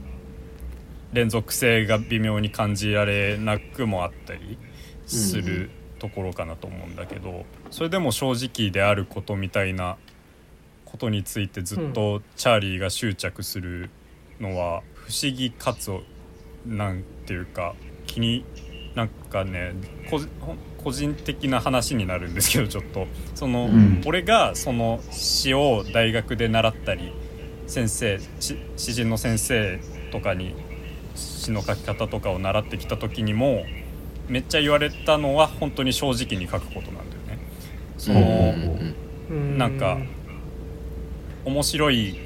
[1.13, 4.59] 連続性が微妙に感じられなくもあったり
[5.07, 9.97] するところかなと思うんだけどそれでも正直であることみたいな
[10.85, 13.91] ことについてずっとチャーリーが執着する
[14.41, 15.91] のは不思議かつ
[16.67, 17.75] なんていうか
[18.07, 18.45] 気に
[18.95, 19.75] なんかね
[20.89, 23.07] 個人的な話になるんですけどちょっと。
[23.35, 24.03] その、うん。
[24.07, 27.13] 俺がその詩を大学で習ったり
[27.67, 29.79] 先生し詩人の先生
[30.11, 30.55] とかに
[31.15, 33.65] 詩の書き方とかを習ってきた時にも
[34.29, 37.39] めっちゃ言われたのは本当に正直に書くことなんだよね。
[37.99, 38.55] その、
[39.31, 39.59] うん。
[39.59, 39.99] なんか
[41.45, 42.19] 面白い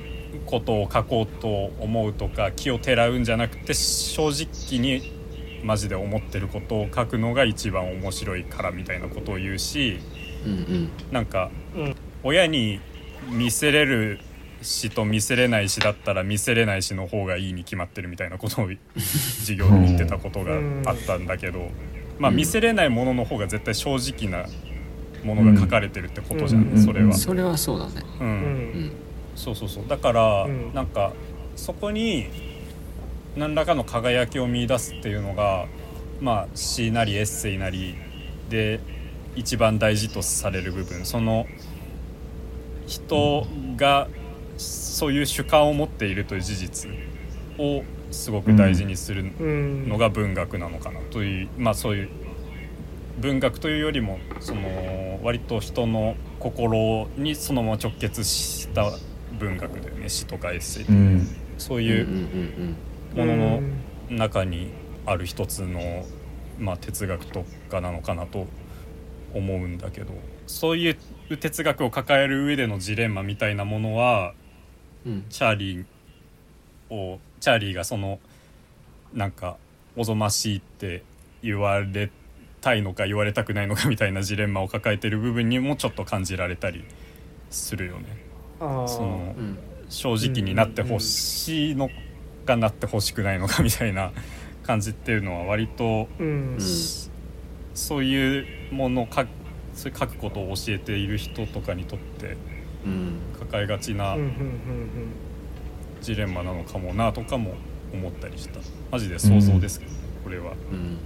[0.47, 5.21] ことを書こうと思うとか気をてらうんじゃなくて正直に
[5.63, 10.01] マジで思ってることを書くのが一番面白いからみたいなことを言うし
[10.45, 10.91] うんうん。
[11.11, 11.95] なんかうん
[12.25, 12.81] 親に
[13.31, 14.21] 見せれる
[14.63, 20.53] 詩と見せれない詩だったら見せれない詩の方がいいに決まってるみたいなことを 授業で言ってたことが
[20.87, 21.71] あったんだけど
[22.19, 22.37] まあうん。
[22.37, 24.49] 見せれないものの方が絶対正直な
[25.25, 27.13] ものが書かれてるってことじゃん、うんそれは。
[27.15, 28.03] それはそうだね。
[28.21, 28.31] ううん。
[28.31, 28.37] うん
[28.87, 28.93] ん。
[29.35, 29.85] そうそうそう。
[29.89, 30.75] だから、うん。
[30.75, 31.13] なんか
[31.57, 32.27] そこに
[33.37, 35.67] 何らかの輝きを見出すっていうのが
[36.21, 37.97] まあ詩なりエッセイなり
[38.49, 38.81] で
[39.35, 41.05] 一番大事とされる部分。
[41.05, 41.47] その
[42.87, 44.09] 人が
[44.59, 46.91] そういう主観を持っているという事実
[47.59, 52.09] をすごく大事にするうんのが文学なのかなというまあそういう
[53.19, 58.91] 文学というよりもその割と人の心にそのまま直結した
[59.39, 60.09] 文学だよね。
[60.09, 60.99] 詩とかエッセイとか。
[60.99, 61.29] うん。
[61.59, 62.17] そういうんうんう
[63.15, 63.63] ものの
[64.11, 64.71] 中に
[65.07, 66.05] ある一つの、
[66.59, 68.47] まあ、哲学とかなのかなと
[69.35, 70.13] 思うんだけど
[70.47, 70.97] そうい
[71.31, 74.35] う哲学を抱える上でのジレンマみたいなものは
[75.05, 75.13] うん。
[75.13, 75.85] うんチャーリー
[76.95, 78.21] をチャーリーがその
[79.13, 79.57] なんか
[79.97, 81.03] おぞましいって
[81.43, 82.11] 言われ
[82.61, 86.85] たいのか言われたくないのか みたいなジレンマを抱えてる部分にもちょっと感じられたり
[87.51, 88.17] するよね。
[88.61, 88.67] そ
[89.01, 89.59] のうん。
[89.89, 91.91] 正直になってほしいの
[92.43, 94.13] かなってほしくないのかみたいな
[94.63, 96.27] 感じっていうのは割とうん。
[96.27, 96.59] うん。
[97.75, 98.41] そうい
[98.71, 99.25] うものを書
[100.07, 102.37] くことを教えている人とかにとって
[102.85, 103.19] うん。
[103.39, 104.33] 抱えがちなうんうんうん
[106.01, 107.55] ジレンマなのかもなとかも
[107.95, 108.59] 思ったりした。
[108.91, 110.53] マジで想像ですけどね、これは。
[110.73, 110.99] うん。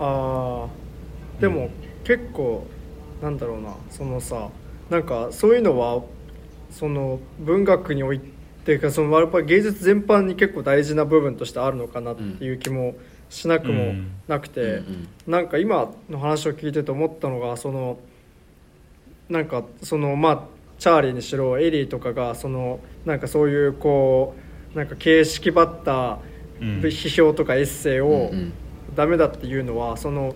[0.00, 1.70] あーでも
[2.04, 2.66] 結構
[3.20, 4.48] なんだろうなそのさ
[4.90, 6.02] なんかそういうのは
[6.70, 8.26] その文学において
[8.78, 12.94] かそのやっぱり芸術全般に結構大事な部分としてあるのかなっていう気も
[13.28, 13.94] しなくも
[14.28, 17.98] なくて、うんなんか今の話を聞いてて思ったのがその
[19.28, 20.42] なんかそのまあ
[20.78, 24.34] チャーリーにしろエリーとかがそのなんかそういうこ
[24.74, 26.18] うなんか形式ばった
[26.60, 28.30] うん批評とかエッセイを、
[28.94, 30.34] ダメだっていうのはその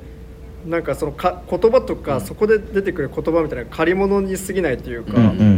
[0.67, 2.21] なんかそのか言葉とか、うん。
[2.21, 5.13] そこで出てくる言葉みたいな借り物に過ぎないというか、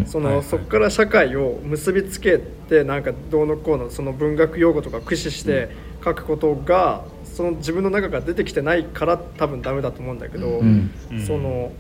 [0.07, 5.71] その、そこから社会を結びつけてなんかどうのこうのその文学用語とか駆使して
[6.05, 10.61] 書くことが、その自分の中から出てきてないから多分ダメだと思うんだけど、
[11.27, 11.73] その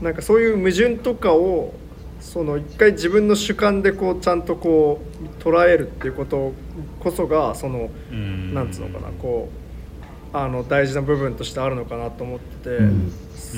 [0.00, 1.74] なんかそういう矛盾とかを
[2.20, 5.00] その一回自分の主観でこうちゃんとこ
[5.40, 6.52] う捉えるっていうこと
[7.00, 8.54] こそがそのうん。
[8.54, 9.59] なんつうのかなこう
[10.32, 13.12] あの大事な部分としてあるのかなと思ってて、うん。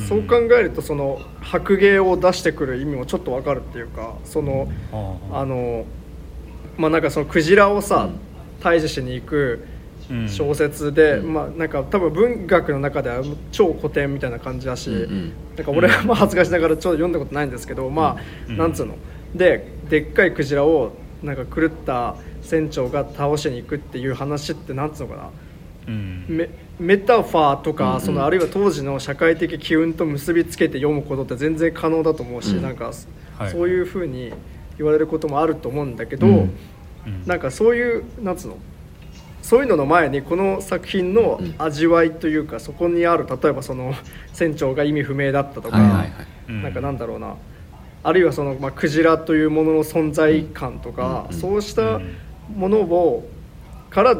[0.08, 4.72] そう考えるとその白芸を出してくる意味もちょっとわかるっていうかその
[5.30, 5.84] ああの
[6.78, 8.08] まあなんかそのクジラをさ
[8.60, 9.66] 退治しに行く
[10.10, 10.28] うん。
[10.28, 11.32] 小説で、うん。
[11.32, 15.32] まあなんか多分文学の中では超古典みたいな感じだし、うんうん。
[15.56, 18.56] なんか俺はまあ恥ずかしながらちょっと読んだことないんですけど、まあ、うん。
[18.56, 18.96] なんつうの？
[19.34, 20.92] ででっかいクジラを
[21.22, 25.22] なんか狂った船長が倒しに行くっていう話ってなんつうのかな？
[25.26, 25.30] うん
[25.86, 28.00] メメタファーとか、うんうん。
[28.00, 32.62] そのあるいは当時の社会的機運と結びつけて読むことって全然可能だと思うし、うん。
[32.62, 32.92] なんか、
[33.38, 33.50] はい。
[33.50, 34.32] そういうふうに
[34.78, 36.34] 言われることもあると思うんだけど、うん。
[36.34, 36.52] うん。
[37.26, 38.56] なんかそういうなんつうの
[39.42, 43.92] そういうのの前にこの作品の味わいというか、そこにある例えばその
[44.32, 46.10] 船長が意味不明だったとか、はいはいはい。
[46.48, 46.62] うん。
[46.62, 47.34] なんかなんだろうな。
[48.04, 52.14] あるいはその、まあ、クジラというものの存在感とか、うんそうしたうん。
[52.56, 53.28] ものを
[53.90, 54.16] から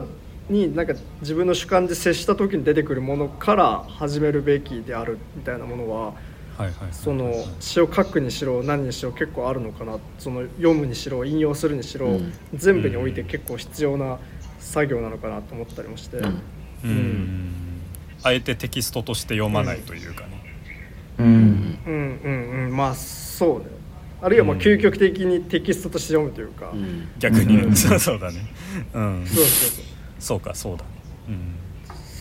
[0.49, 6.93] になんか自分の主観で接した時に出てくるものから始めるべきであるみたいなものははいはいはい。
[6.93, 12.33] その詩を書くにしろ何にしろ結構あるのかなその読むにしろ引用するにしろ、うん。
[12.55, 14.19] 全部において結構必要な
[14.59, 16.25] 作業なのかなと思ったりもして、うん。
[16.25, 16.91] うん。
[16.91, 17.53] うん
[18.25, 20.29] あえてテキストとして読まないというかね、
[21.19, 21.29] ううん。
[21.31, 22.77] んうんうんうん。
[22.77, 23.67] まあそうね
[24.21, 24.61] あるいはまあうん。
[24.61, 27.11] 究極的にテキストとして読むというか、うん。
[27.19, 27.77] 逆に、うん。
[27.77, 28.47] そ うそうだね。
[28.95, 29.27] うん。
[29.27, 29.85] そうそうそう
[30.23, 30.85] そうかそうだ
[31.29, 31.57] うん。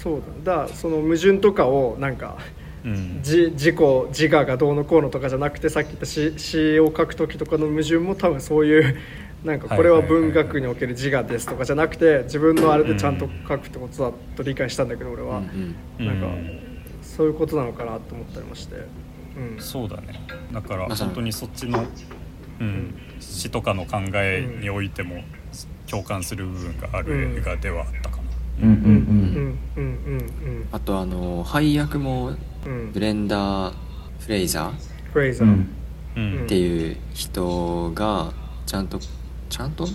[0.01, 0.55] そうだ。
[0.61, 2.37] だからその矛盾とかをなんか
[2.83, 3.19] うん。
[3.21, 3.75] じ自己
[4.09, 8.97] 自我がどうのこうのとかじゃなくてさっき言った詩詩を書く時とかの矛盾も多分そういう
[9.45, 16.71] なんかこれは文学における自我ですとかじゃなくて自分のあれでちゃんと書くってことだと理解したんだけど俺は、うんなんかうん。
[17.01, 20.21] そういうことなのかなと思ったりもして、うん、そうだね。
[20.51, 21.85] だから本当にそっちの、
[22.59, 25.23] うん、詩とかの考えにおいても
[25.91, 28.23] 共感する部分がある映画ではあったかな、
[28.63, 29.87] うんうんうんうんう
[30.19, 32.31] んあとあの配役も
[32.93, 33.73] ブレンダー・
[34.19, 38.31] フレイザー、っていう人が
[38.65, 38.99] ちゃんと
[39.49, 39.85] ちゃんと？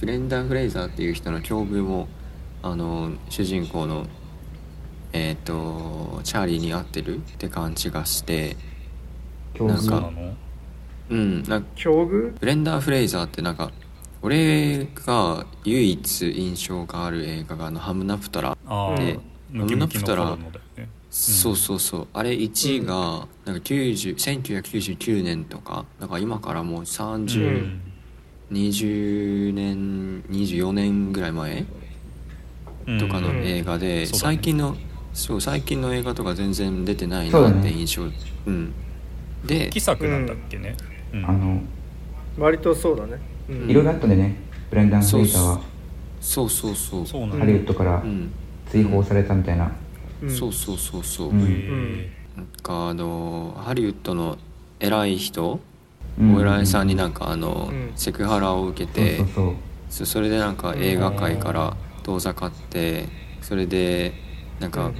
[0.00, 2.08] ブレンダー・フレイザーっていう人の境遇も
[2.62, 4.06] あの主人公の
[5.12, 8.56] えっ、とチャーリーに合ってるって感じがして
[9.54, 10.12] 教なんかそ
[11.10, 12.32] うんなんか境遇？
[12.40, 13.70] ブレンダー・フレイザーってなんか
[14.22, 18.56] 俺が唯一印象がある映画があのハムナプトラ
[18.96, 19.18] で
[19.50, 20.88] ムキムキの頃のだよね。
[21.10, 22.08] そうそうそう。
[22.12, 27.72] あれ1位がなんか90 1999年とかだから今からもうう3020
[29.52, 31.66] ん年24年ぐらい前
[32.86, 32.98] うん。
[32.98, 34.34] とかの映画で、そうだね。
[34.36, 34.76] 最近の
[35.12, 38.02] そう最近の映画とか全然出てないなって印象。
[38.46, 38.72] うん。
[39.44, 40.76] で復帰作なんだっけね、
[41.12, 41.24] うん。
[41.26, 41.60] あの
[42.38, 44.36] 割とそうだね、うん、いろいろあったんでね。
[44.70, 45.60] ブレンダン・フレイザーは。
[46.20, 47.04] そうそうそう。
[47.04, 48.30] ハリウッドからうん、
[48.68, 49.70] 追放されたみたいな。
[50.22, 50.30] うん。
[50.30, 51.42] そうそうそうそう、うん。
[51.42, 54.38] へなんかあのハリウッドの
[54.80, 55.60] 偉い人
[56.18, 56.34] うん。
[56.36, 57.92] お偉いさんになんかあの、うん。
[57.96, 59.54] セクハラを受けそうてそうそう。
[59.90, 63.04] そそれでなんか映画界から遠ざかって
[63.42, 64.14] それで
[64.62, 64.92] なんか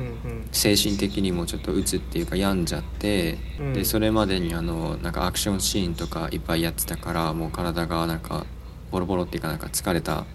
[0.51, 3.73] 精神的にもちょっと鬱っていうか病んじゃって、うん。
[3.73, 8.45] でそれまでにあのなんかアクションシーンとかいっぱいやってたからもう体がなんか
[8.91, 10.27] ボロボロっていうかなんか疲れた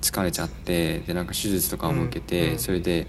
[0.00, 3.08] 疲れちゃってでなんか手術とかも受けて、それで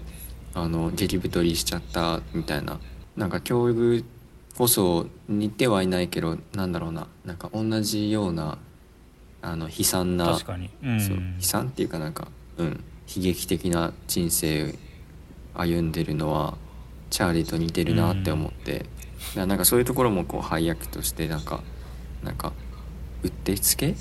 [0.52, 2.80] あの激太りしちゃったみたいな。
[3.16, 4.04] なんか教育
[4.58, 7.06] こそ似てはいないけどなんだろうな。
[7.24, 8.58] なんか同じような
[9.42, 10.38] あの悲惨な悲
[11.40, 12.26] 惨っていうかなんか
[12.58, 12.84] うん。
[13.14, 14.74] 悲劇的な人生
[15.54, 16.56] 歩んでるのは
[17.10, 18.88] チャーリーと似てるなって思って、だか
[19.36, 21.60] らなんかそういうところもこう配役としてなんか
[22.22, 22.52] なんか
[23.22, 23.94] うってつけ？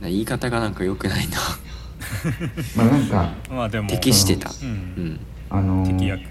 [0.00, 1.36] な言い方がなんか良くないな。
[2.76, 3.88] まあなんかまあでも。
[3.88, 4.48] 適してた。
[4.48, 4.70] ううん。
[5.10, 6.22] んあのー敵役。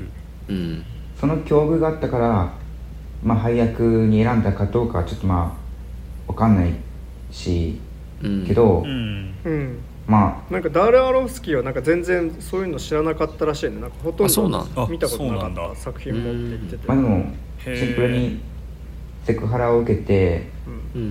[0.49, 0.85] うん。
[1.19, 2.53] その境遇があったから
[3.23, 5.55] まあ配役に選んだかどうかはちょっとま
[6.27, 6.73] あわかんない
[7.31, 7.79] し
[8.21, 8.45] うん。
[8.45, 9.35] けど、うん。
[9.45, 13.79] うんまなんかダーレ・アロフスキーはなんか全然そういうの知らなかったらしいね。
[13.79, 15.67] なんかほとんあそうなんど見たことなかあそうなんだ。
[15.67, 16.83] った作品もって言ってて。
[16.87, 17.25] あまあでも
[17.63, 18.41] シンプルに
[19.23, 20.49] セクハラを受けて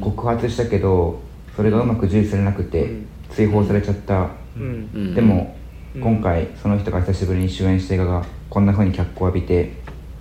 [0.01, 1.21] 告発したけど
[1.57, 3.07] それがうまく受理されなくてうん。
[3.31, 4.91] 追放されちゃった、うん。
[4.95, 5.15] うん。
[5.15, 5.57] でも
[5.95, 6.03] うん。
[6.03, 9.73] 今回その人が久しぶりに主演した映画がこんな風に脚光を浴びて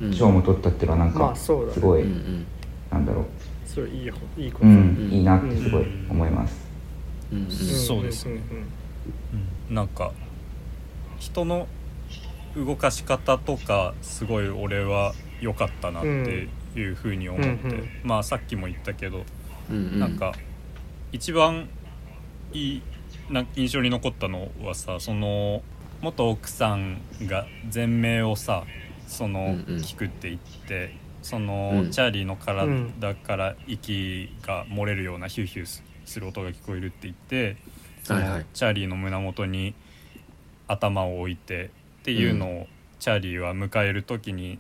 [0.02, 0.14] うん。
[0.14, 1.74] 賞も取ったっていうのはなんかまあそうだね。
[1.74, 2.46] すごいうんうん。
[2.90, 3.26] なんだろ
[3.66, 6.61] それいいほいいこう、といいなってすごい思います
[7.32, 7.50] うん。
[7.50, 8.38] そうですねん。
[8.38, 8.40] ん。
[9.70, 9.76] うん。
[9.76, 9.88] なん。
[9.88, 10.12] か
[11.20, 11.68] 人の
[12.56, 17.72] 動かし方とかすごい俺は良かったなっていうふうに思って、うん。
[17.72, 17.90] うん。
[18.04, 19.26] まあさっきも言ったけど、
[19.70, 19.76] うん。
[19.76, 20.00] うん。
[20.00, 20.18] なん。
[20.18, 20.34] か
[21.12, 21.70] 一番
[22.54, 22.82] いい
[23.30, 25.62] な印象に残ったのはさその
[26.02, 27.02] 元奥さん。
[27.28, 28.64] が全名をさ
[29.08, 31.92] その、聞くって言ってその、うん。
[31.92, 35.66] チャーリーの体から息が漏れるようなヒューヒュー
[36.06, 37.58] する音が聞こえるって言って
[38.04, 38.46] その、はいはい。
[38.54, 39.74] チャーリーの胸元に
[40.68, 42.68] 頭を置いてっていうのを、
[43.00, 44.60] チャーリーは迎える時に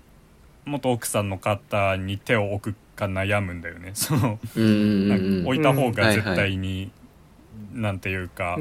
[0.65, 3.91] 元奥さんの肩に手を置くか悩むんだよね。
[3.95, 6.91] その置いた方が絶対に、
[7.73, 8.57] なんていうか、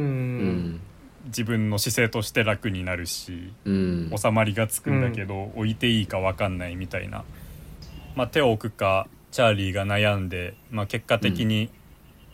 [1.27, 4.13] 自分の姿勢として楽になるしうん。
[4.17, 7.25] 収まりがつくんだけど、置いていいか分かんないみたいな、
[8.17, 11.71] まあ、手を置くかチャーリーが悩んで、まあ、結果的に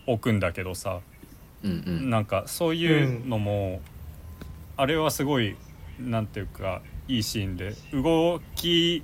[0.07, 1.01] 置くんだけどさ、
[1.63, 2.11] うんうん。
[2.11, 3.81] なんかそういうのも、
[4.77, 5.57] あれはすごい
[6.01, 9.03] なんていうかいいシーンで動き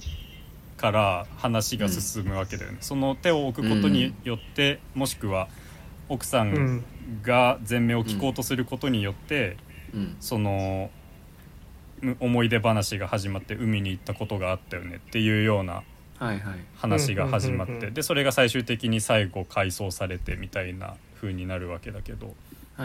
[0.77, 5.49] から話が進むわけだよね、その手を置くことによって、もしくは
[6.09, 6.85] 奥さうんん
[7.23, 9.57] が全名を聞こうとすることによって、
[9.95, 10.17] うん。
[10.21, 10.91] その
[12.01, 15.85] む思い出話が始まって海に行ったことがあったよねっていうような
[16.77, 22.35] 話が始まってでそれが最終的に最後回想されてみたいな風になるわけだけど、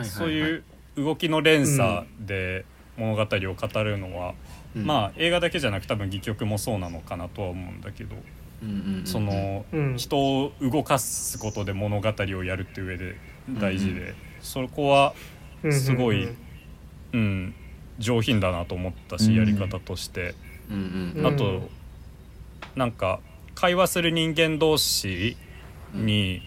[0.04, 0.64] そういう
[0.96, 2.66] 動きの連鎖で
[2.98, 4.34] 物語を語るのは、
[4.76, 4.86] うん。
[4.86, 8.16] まあ映画だけじゃなく多分戯曲もそうなのかなとは思うんだけど、
[9.06, 9.98] その、うん。
[9.98, 13.16] 人を動かすことで物語をやるっていう上で
[13.60, 15.14] 大事で、そこは
[15.72, 16.28] すごい
[17.14, 17.54] うん、
[18.00, 20.36] 上品だなと思ったし、うんやり方として。
[21.24, 21.70] あと、
[22.76, 23.22] なんか
[23.60, 25.36] 会話する人間同士
[25.92, 26.44] に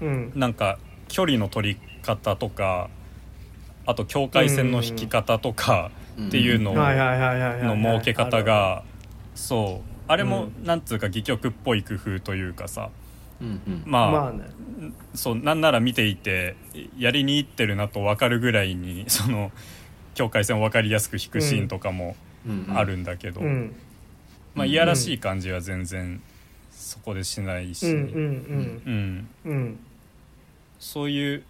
[0.00, 0.32] うん。
[0.34, 0.78] なんか
[1.08, 2.88] 距離の取り方とか
[3.84, 5.90] あと境界線の引き方とか
[6.28, 8.82] っていうのの設け方が
[9.34, 9.90] そう。
[10.10, 12.88] あれもうなんつうか戯曲っぽい工夫というかさ
[13.42, 13.82] うんうん。
[13.84, 14.44] まあ、まあね。
[15.14, 16.56] そうなんなら見ていて
[16.98, 19.52] やりにいってるなと分かるぐらいに その
[20.14, 22.16] 境界線を分かりやすく引くシーンとかも
[22.74, 23.74] あるんだけど、うん。
[24.54, 26.22] まあ、いやらしい感じは全然
[26.78, 29.28] そこでしないし、うんうんうん。
[29.44, 29.52] うん。
[29.52, 29.78] うん。
[30.78, 31.42] そういう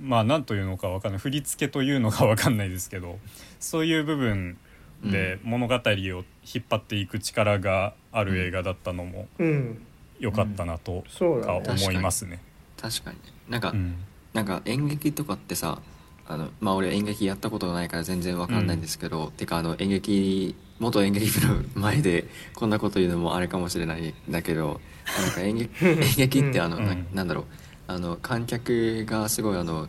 [0.00, 1.18] まあ何というのか分かんない。
[1.20, 3.18] 振り付けというのか分かんないですけど
[3.58, 4.56] そういう部分
[5.04, 6.22] で物語を引
[6.60, 9.86] っ張っていく力がある映画だったのもうん。
[10.20, 12.40] 良かったなとか思いますね。
[12.80, 13.16] 確かに。
[13.16, 13.96] ねなんか、うん。
[14.32, 15.82] なんか演劇とかってさ
[16.26, 24.80] あのまあ俺演劇やったことがないから全然わかんないんですけど、てかあの演劇元演劇部の前でこんなこと言うのもあれかもしれないんだけど
[25.18, 27.06] なんか演劇 演劇ってあの、なうん。
[27.12, 27.44] なんだろう。
[27.88, 29.88] あの観客がすごいあの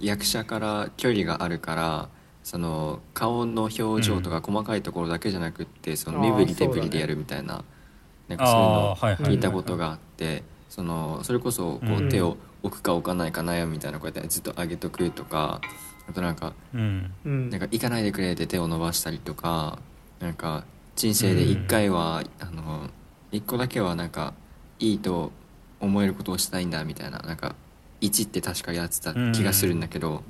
[0.00, 2.08] 役者から距離があるから
[2.42, 7.64] その顔の表情とか細かいところだけじゃなくって、その身振り手振りでやるみたいな,、
[8.28, 12.06] なんかそういうのを聞いたことがあってそのそれこそこうん。
[12.06, 15.60] う手を置くか置かないか悩むみたいなこうやってずっと上げとくとか
[16.08, 17.50] あとなんかうんうん。
[17.50, 19.78] なんか行かないでくれって手を伸ばしたりとか
[20.20, 20.64] なんか
[20.96, 22.88] 人生で一回は、あの
[23.32, 24.34] 一個だけはなんか
[24.78, 25.32] いいと
[25.80, 27.54] 思えることをしたいんだみたいななんか
[28.00, 30.22] 1って確かやってた気がするんだけど、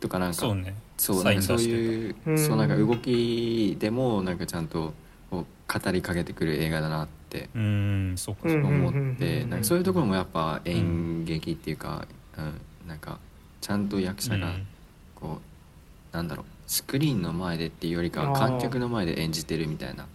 [0.00, 0.74] とかなんかそうね。
[0.96, 4.92] そうなんかそういう、うんそうなんか動きでもなんかちゃんと
[5.30, 9.50] こう語りかけてくる映画だなって思っうんうんうんてうん。
[9.50, 13.18] なんかそういうところもやっぱ演劇っていうか、うんなんか
[13.60, 14.66] ちゃんと役者がうん。
[15.14, 15.38] こ
[16.12, 20.06] うなんだろうスクリーンの前でっていうよりかは観客の前で演じてるみたいな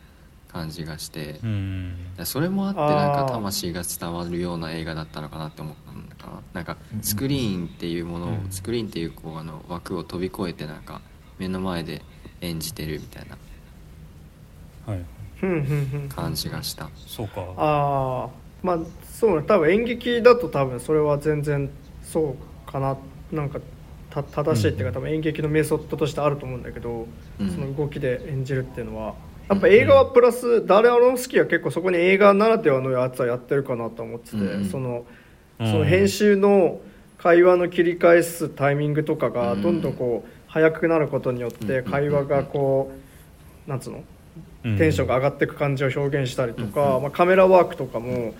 [0.49, 1.39] 感じがして、
[2.23, 6.41] それもあってなんか魂が伝わるような映画だったのかなって思ったんだかな。
[6.53, 8.47] なんかスクリーンっていうものを、うん。
[8.51, 11.01] スクリーンっていうこうあの枠を飛び越えてなんか
[11.39, 12.03] 目の前で
[12.41, 14.93] 演じてるみたいな。
[14.93, 15.03] はい。
[15.37, 16.09] ふんふんふん。
[16.09, 16.87] 感じがした。
[16.95, 17.41] そうか。
[17.57, 18.29] ああ
[18.61, 19.47] まあそうね。
[19.47, 21.67] 多分演劇だと多分それは全然
[22.03, 22.37] そ
[22.67, 22.95] うかな。
[23.31, 23.59] なんか
[24.13, 27.07] た正しいっていうか、多分演劇のメソッドとしてあると思うんだけど、
[27.39, 27.49] うん。
[27.49, 29.15] その動きで演じるっていうのは
[29.49, 34.65] やっぱ映画はプラス、ダーレ・アロンスキーは結構そこに映画ならではのやつはやってるかなと思ってて、うんうん。
[34.69, 35.05] その
[35.59, 35.71] うん。
[35.71, 36.79] その編集の
[37.17, 39.61] 会話の切り返すタイミングとかがうん。
[39.61, 41.91] どんどんこう速くなることによってうん。
[41.91, 42.91] 会話がこ
[43.67, 44.03] うなんつうの
[44.63, 44.77] うん。
[44.77, 46.71] テンションが上がっていく感じを表現したりとうん。
[46.71, 48.33] か、まあ、カメラワークとかも、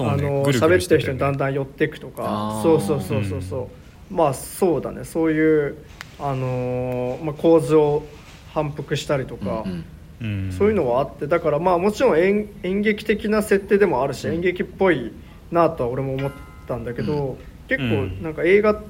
[0.00, 2.60] あの喋ってる人にだんんだん寄っていくとか。
[2.62, 3.68] そうそうそうそうそう、
[4.10, 5.04] まあそうだね。
[5.04, 5.76] そういう、
[6.18, 8.04] あのーまあ、構図を
[8.52, 9.84] 反復したりとか、うん
[10.20, 10.52] うん。
[10.52, 15.12] そういうのはあってだからまあもちろん演演劇的な設定でもあるし、うん演劇っぽい
[15.50, 16.32] なとは俺も思っ
[16.66, 18.80] たんだけど、う結うん構なんか映画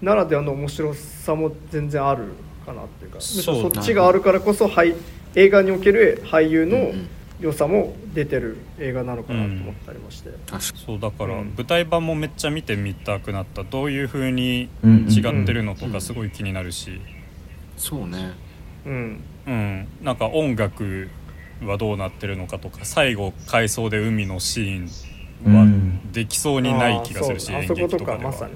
[0.00, 2.24] ならではの面白さも全然ある
[2.64, 4.94] かなっていうかそうそっちがあるからこそ俳
[5.34, 7.08] 映画における俳優のうんうん
[7.40, 11.54] 良さも出てる映画なのかなと思ったりもして、確かそうだからうん。
[11.56, 13.64] 舞台版もめっちゃ見てみたくなった。
[13.64, 15.06] どういう風にうん。
[15.08, 15.92] 違ってるのとうん。
[15.92, 17.00] かすごい気になるし、
[17.76, 18.32] そうね。
[18.84, 19.20] うん。
[19.46, 21.08] うん、なんか音楽
[21.62, 26.12] はどうなってるのかとか最後回想で海のシーンはうん。
[26.12, 27.76] できそうにない気がするし、演そう。
[27.76, 28.30] あそこと劇とかでは。
[28.32, 28.52] かまさに。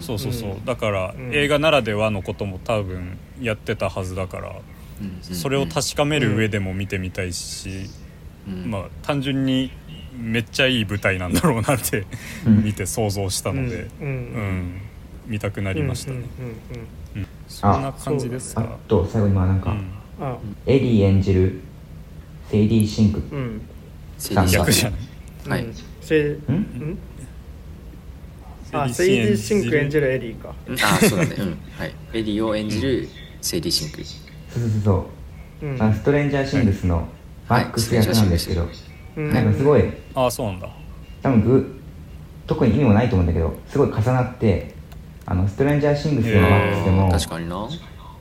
[0.00, 0.64] そうそうそう、うん。
[0.64, 1.34] だから、うん。
[1.34, 4.56] 映画ならではのことも多分やってたはずだから、
[5.00, 5.34] うん。
[5.34, 7.90] それを確かめる上でも見てみたいし、
[8.46, 8.70] うん。
[8.70, 9.70] まあ単純に
[10.18, 12.06] めっちゃいい舞台なんだろうなって
[12.46, 12.64] うん。
[12.64, 14.06] 見て想像したので、うん。
[14.06, 14.80] うん。
[15.26, 17.26] 見たくなりましたね、うんうんうんうん。
[17.48, 19.78] そんな感じですあかと最後にまあなんか、うん。
[19.78, 20.38] うんあ。
[20.66, 21.60] エリー演じる
[22.50, 23.60] セイリー・シンクうん。
[24.18, 25.00] 整理逆じゃない
[25.50, 25.64] はい。
[25.64, 25.74] うん？
[26.00, 26.98] せんん
[28.72, 30.54] あセイリー・シンク演じるエリーか。
[30.68, 31.36] あそうだね。
[31.38, 31.58] うん。
[31.78, 31.94] はい。
[32.12, 33.08] エリーを演じる
[33.40, 34.04] セイリーシンク。
[34.04, 35.08] そうそうそ
[35.62, 35.72] うう。
[35.72, 35.94] ん。
[35.94, 37.08] ストレンジャーシングスの
[37.48, 38.68] マックス役なんですけど、
[39.16, 39.32] うん。
[39.32, 39.82] なんかすごい。
[40.14, 40.68] ああそうなんだ。
[41.22, 41.80] 多分グ
[42.46, 44.74] 特に意味もないと思うんだけどすごい重なって
[45.24, 47.68] あのストレンジャーシングスのマックスでも確かにな。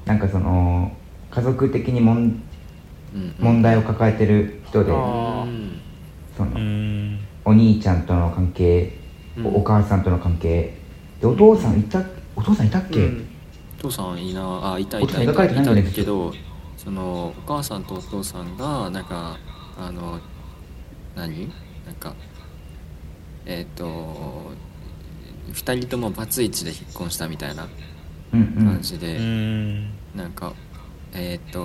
[0.05, 0.91] なんかその
[1.32, 2.41] 家族的にもん
[3.13, 6.51] うん問題を抱えてる人で、その
[7.45, 8.93] お兄ちゃんとの関係、
[9.38, 9.45] うん。
[9.47, 10.78] おお母さんとの関係。
[11.19, 12.01] でお父さんいた
[12.36, 13.28] お父さんいたっけ、うん。
[13.80, 16.34] お父さんいなあいたいお父さん描たいたいかれてないんだけど
[16.84, 19.38] そのお母さんとお父さんがなんか
[19.77, 20.19] あの
[21.15, 21.47] 何？
[21.86, 22.13] なんか
[23.45, 24.51] えっ、と
[25.51, 27.67] 二人ともバツイチで引っ婚したみたいな
[28.34, 28.65] うんうん。
[28.65, 29.89] 感じで、うーん。
[30.15, 30.53] なんか
[31.13, 31.59] えっ、と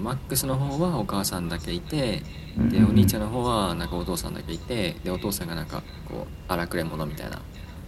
[0.00, 2.22] マックスの方はお母さんだけいて
[2.56, 2.70] うんうんうん。
[2.72, 7.40] でお兄ちゃんの方はなんかお父さんだけいてでお父さんがなんかこう荒くれ者みたいな、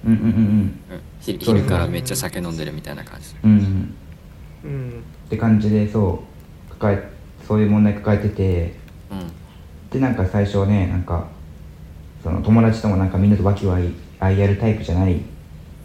[0.07, 0.81] うんうんうん
[1.21, 3.35] 昼からめっちゃ酒飲んでるみたいな感じ。
[3.43, 3.95] うんうん
[4.65, 4.91] うん。
[5.27, 6.23] って感じでそ
[6.69, 7.11] う抱え
[7.47, 8.75] そういう問題抱えてて
[9.11, 9.91] うん。
[9.91, 11.29] でなんか最初ねなんか
[12.23, 15.21] その友達ともなんかみんなと和気わいあいやるタイプじゃない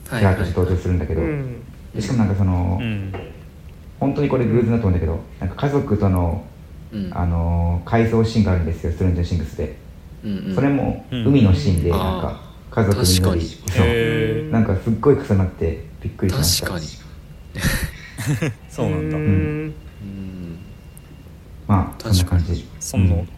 [0.06, 1.64] キャラとして登場するんだけど、うん。
[1.94, 3.14] でしかもなんかその、うん
[4.00, 6.46] 本当にこれ偶然だと思うんだけどなんか家族との、
[6.94, 7.12] うん。
[7.14, 9.78] あのー回想シーンがあるんですよストレンジャーシングスで、
[10.24, 10.56] うんうん。
[10.56, 11.26] それもうん。
[11.28, 11.98] 海のシーンでうん。
[11.98, 14.52] なんか家族みんなで確そう。
[14.52, 16.68] なんかすっごい重なってびっくりしました。
[16.68, 16.88] 確かに
[18.70, 19.18] そうなんだ。
[19.18, 19.74] うんうん。
[21.68, 22.68] まあそんな感じ。
[22.80, 23.30] そのうん。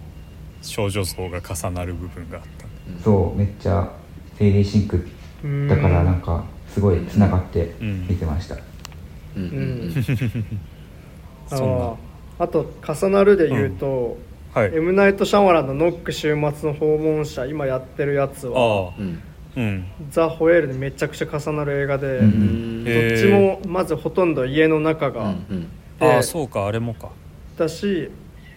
[0.62, 3.04] 少女像が重なる部分があった。
[3.04, 3.92] そうめっちゃ
[4.38, 5.08] セイリーシンク
[5.44, 8.08] うんだからなんかすごいつながってうん。
[8.08, 8.58] 見てました、
[9.36, 9.44] うん。
[9.44, 9.50] うん。
[11.52, 11.94] うん。
[12.40, 14.18] あと重なるで言うと、
[14.54, 14.76] はい。
[14.76, 14.94] M.
[14.94, 19.20] ナイト・シャマランのノック週末の訪問者今やってるやつはうん
[20.10, 25.68] ザ・ホエールにめちゃくちゃ重なる映画で、どへっちもまずほとんど家の中うがんうん。
[26.00, 27.10] でああそうかあれもか。
[27.58, 28.10] だし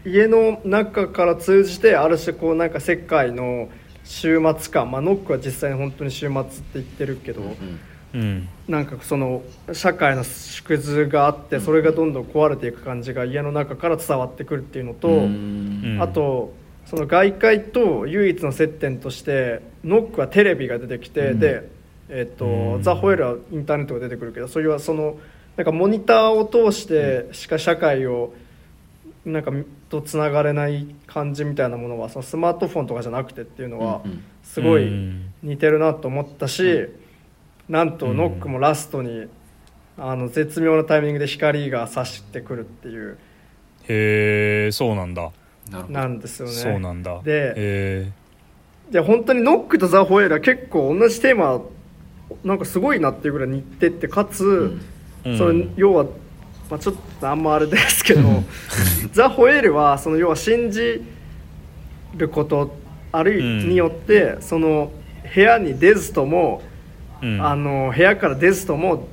[0.04, 3.68] 家の中から通じてある種こうなんか世界の
[4.04, 7.80] 週末感まあノックは実際に本当に週末って言ってるけど、うん
[8.14, 8.48] うん。
[8.68, 9.42] なんかその
[9.72, 15.98] 社会の縮図があってそれがどんどん壊れていく感じが家の中から伝わってくるっていうのと、うん。
[16.00, 16.52] あと
[16.94, 21.40] その外界と唯一の接点としてノックはテレビが出てきて、うん。
[21.40, 21.68] で、
[22.08, 22.82] えっとうん。
[22.82, 25.18] ザ・ホエールはインターネットが出てくるけどそれはその
[25.56, 28.32] なんかモニターを通してしか社会を
[29.24, 29.52] なんか
[29.88, 34.24] とつながれない感じみたいなものはそのスマートフォンとかじゃなくてっていうのはうんうん。
[34.42, 35.32] すごいうん。
[35.42, 36.88] 似てるなと思ったし、
[37.68, 39.26] なんとノックもラストに
[39.96, 43.18] あの絶妙なタイミングで光が差してくるっていう。
[43.88, 45.30] へえそうなんだ
[45.70, 46.52] なんですよね。
[46.52, 47.20] そうなんだ。
[47.22, 48.12] でへ
[48.90, 51.62] で本当にノックとザ・ホエールは結構同じテーマ
[52.44, 54.78] なんかすごいなっていうぐらい似ててかつ、
[55.24, 55.38] えうん。
[55.38, 56.04] それ要は、
[56.70, 58.20] まあ、ちょっとあんまあれですけど
[59.12, 61.02] ザ・ホエールはその要は信じ
[62.14, 62.76] ること
[63.12, 64.92] あるいうんによって、その
[65.34, 66.62] 部屋に出ずとも、
[67.22, 67.40] うん。
[67.44, 69.08] あの部屋から出ずとも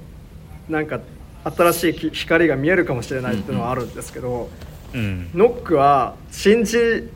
[0.68, 1.00] なんか
[1.44, 4.50] 新しいき光が見えるかもしれないっていうのはあるんですけど、
[4.94, 5.30] うん。
[5.34, 7.10] ノックは信じ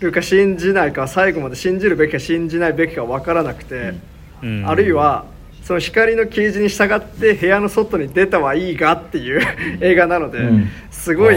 [0.00, 3.94] るか信じないか最後まで信じるべきか信じないべきか分からなくて、
[4.42, 4.68] うん。
[4.68, 5.26] あるいは
[5.62, 9.40] その光の掲示に従って部屋の外に出たはいいがっていう
[9.80, 10.68] 映画なので、うん。
[10.90, 11.36] すごい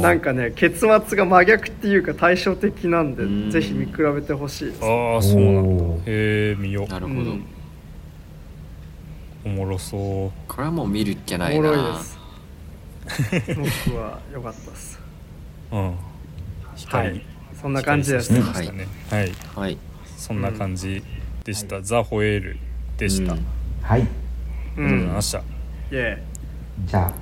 [0.00, 3.50] なんかね結末が真逆っていうか対照的なんで、うん。
[3.50, 4.84] ぜひ見比べてほしいです。
[4.84, 5.94] ああそうなんだ。
[6.06, 7.44] へえ見よなるほど、うん。
[9.46, 11.70] おもろそこれはもう見るっきゃおないな。
[11.70, 12.18] もろいです。
[13.56, 15.05] ノックは良かったです。
[15.72, 15.90] ううん。
[15.90, 15.96] は
[16.76, 17.20] 光い、
[17.60, 18.40] そんな感じでしたね。
[19.10, 19.32] はい。
[19.54, 19.78] はい。
[20.16, 21.02] そんな感じ
[21.44, 21.80] でした。
[21.82, 22.58] ザ・ホエール
[22.96, 23.32] でした。
[23.32, 23.40] あうん。
[23.40, 23.46] り
[23.82, 24.00] はい。
[24.02, 24.08] うが
[24.76, 25.42] とうございんま、した。
[26.86, 27.14] じゃあ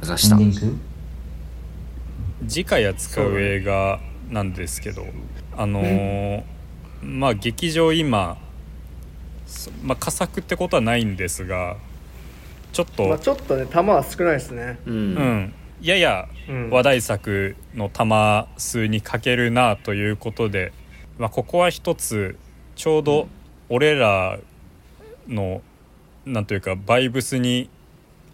[2.46, 4.00] 次回扱う映画
[4.30, 5.06] なんですけど
[5.56, 6.42] あのー
[7.02, 8.36] まあ劇場今
[9.46, 11.76] そまあ佳作ってことはないんですが
[12.72, 14.78] ちょっと、まあちょっとね球は少ないですね。
[14.86, 15.52] ううんん、
[15.84, 16.70] ややうん。
[16.70, 20.72] 話題作の玉数に欠けるなということで、
[21.18, 22.38] まあ、ここは一つ
[22.74, 23.28] ちょうど
[23.68, 24.38] 俺ら
[25.28, 25.62] の
[26.24, 27.68] なんというかバイブスに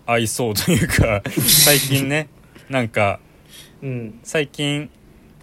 [0.07, 2.29] 合いそうというか 最近ね
[2.69, 3.21] なんか
[3.83, 4.21] うん。
[4.23, 4.91] 最近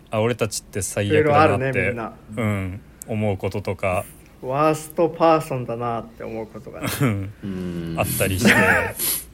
[0.10, 2.14] あ俺たちって最悪ろあるだなってねみんな。
[2.38, 4.06] うん、思うこととか、
[4.42, 6.88] ワーストパーソンだなって思うことがね。
[7.02, 7.34] うん。
[7.44, 7.96] うん。
[7.98, 8.54] あったりして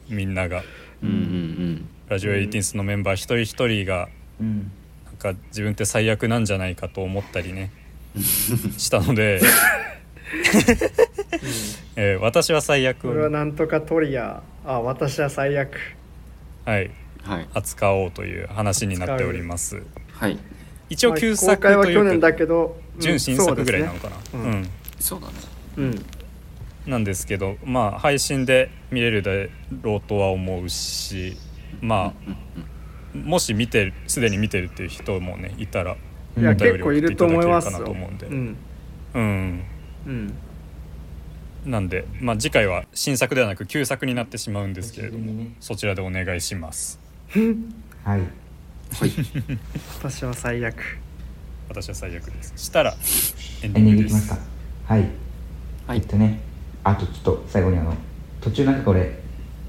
[0.10, 0.64] みんなが。
[1.04, 4.10] うんうんラジオエイティンスのメンバー一人一人が
[4.40, 4.72] うん
[5.06, 7.72] なんか自分って最悪なんじゃないかと思ったりね
[8.78, 9.42] したので、
[11.96, 13.08] えー私は最悪。
[13.08, 14.42] これはを、なんとかトリア。
[14.66, 15.78] あ私は最悪。
[16.66, 16.92] はい、うん
[17.24, 17.48] はい。
[17.54, 19.82] 扱おうという話になっております。
[20.12, 20.38] はい。
[20.90, 24.40] 一応まあ旧作公開は去年というかだけど純新作ぐらいなのかかな、そうですね。
[24.44, 24.70] うん。
[25.00, 25.34] そうだね。
[25.78, 26.06] うん。
[26.86, 29.32] なんですけどまあ配信で見れるだ
[29.82, 31.38] ろうとは思うし
[31.84, 32.14] ま
[33.14, 35.98] あもし見てるすでに見てるっていう人もねいたら
[36.38, 37.78] いやお便り結構いると思いますよ。
[37.80, 38.26] 送っていただけるかなと思うんで。
[38.28, 38.58] うん。
[39.14, 39.64] うん。
[40.08, 40.34] うん。
[41.66, 47.00] なんで、まあ、次回は新作ではなく旧作になってしまうんですけれどもそちらでお願いします。
[48.04, 48.20] はい。
[48.20, 49.12] はい。
[50.00, 50.76] 私は最悪。
[51.70, 52.54] 私は最悪です。
[52.58, 52.96] したら
[53.62, 54.16] エンディングです。
[54.16, 54.42] グいきます
[54.88, 54.94] か。
[54.94, 55.08] はい、
[55.88, 55.98] はい。
[55.98, 56.40] えっとね
[56.84, 57.96] あとちょっと最後にあの
[58.42, 59.23] 途中なんかこれ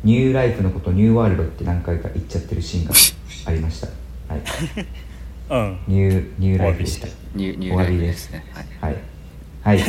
[0.04, 2.92] ニューライフのことニューワールドって何回か言っちゃってるシーンが
[3.46, 3.88] ありました
[4.28, 4.42] はい
[5.50, 8.96] うんニューニューライフでしたニューニューライフですねはいはい。
[9.64, 9.78] はい。
[9.78, 9.84] で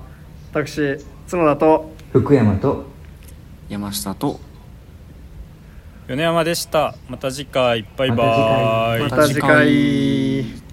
[0.54, 0.98] 私
[1.30, 2.86] 角田と福山と
[3.68, 4.40] 山下と。
[6.08, 6.94] 米山でした。
[7.10, 7.84] また次回。
[7.98, 9.68] バイバまた次回。
[9.68, 10.65] イまた次回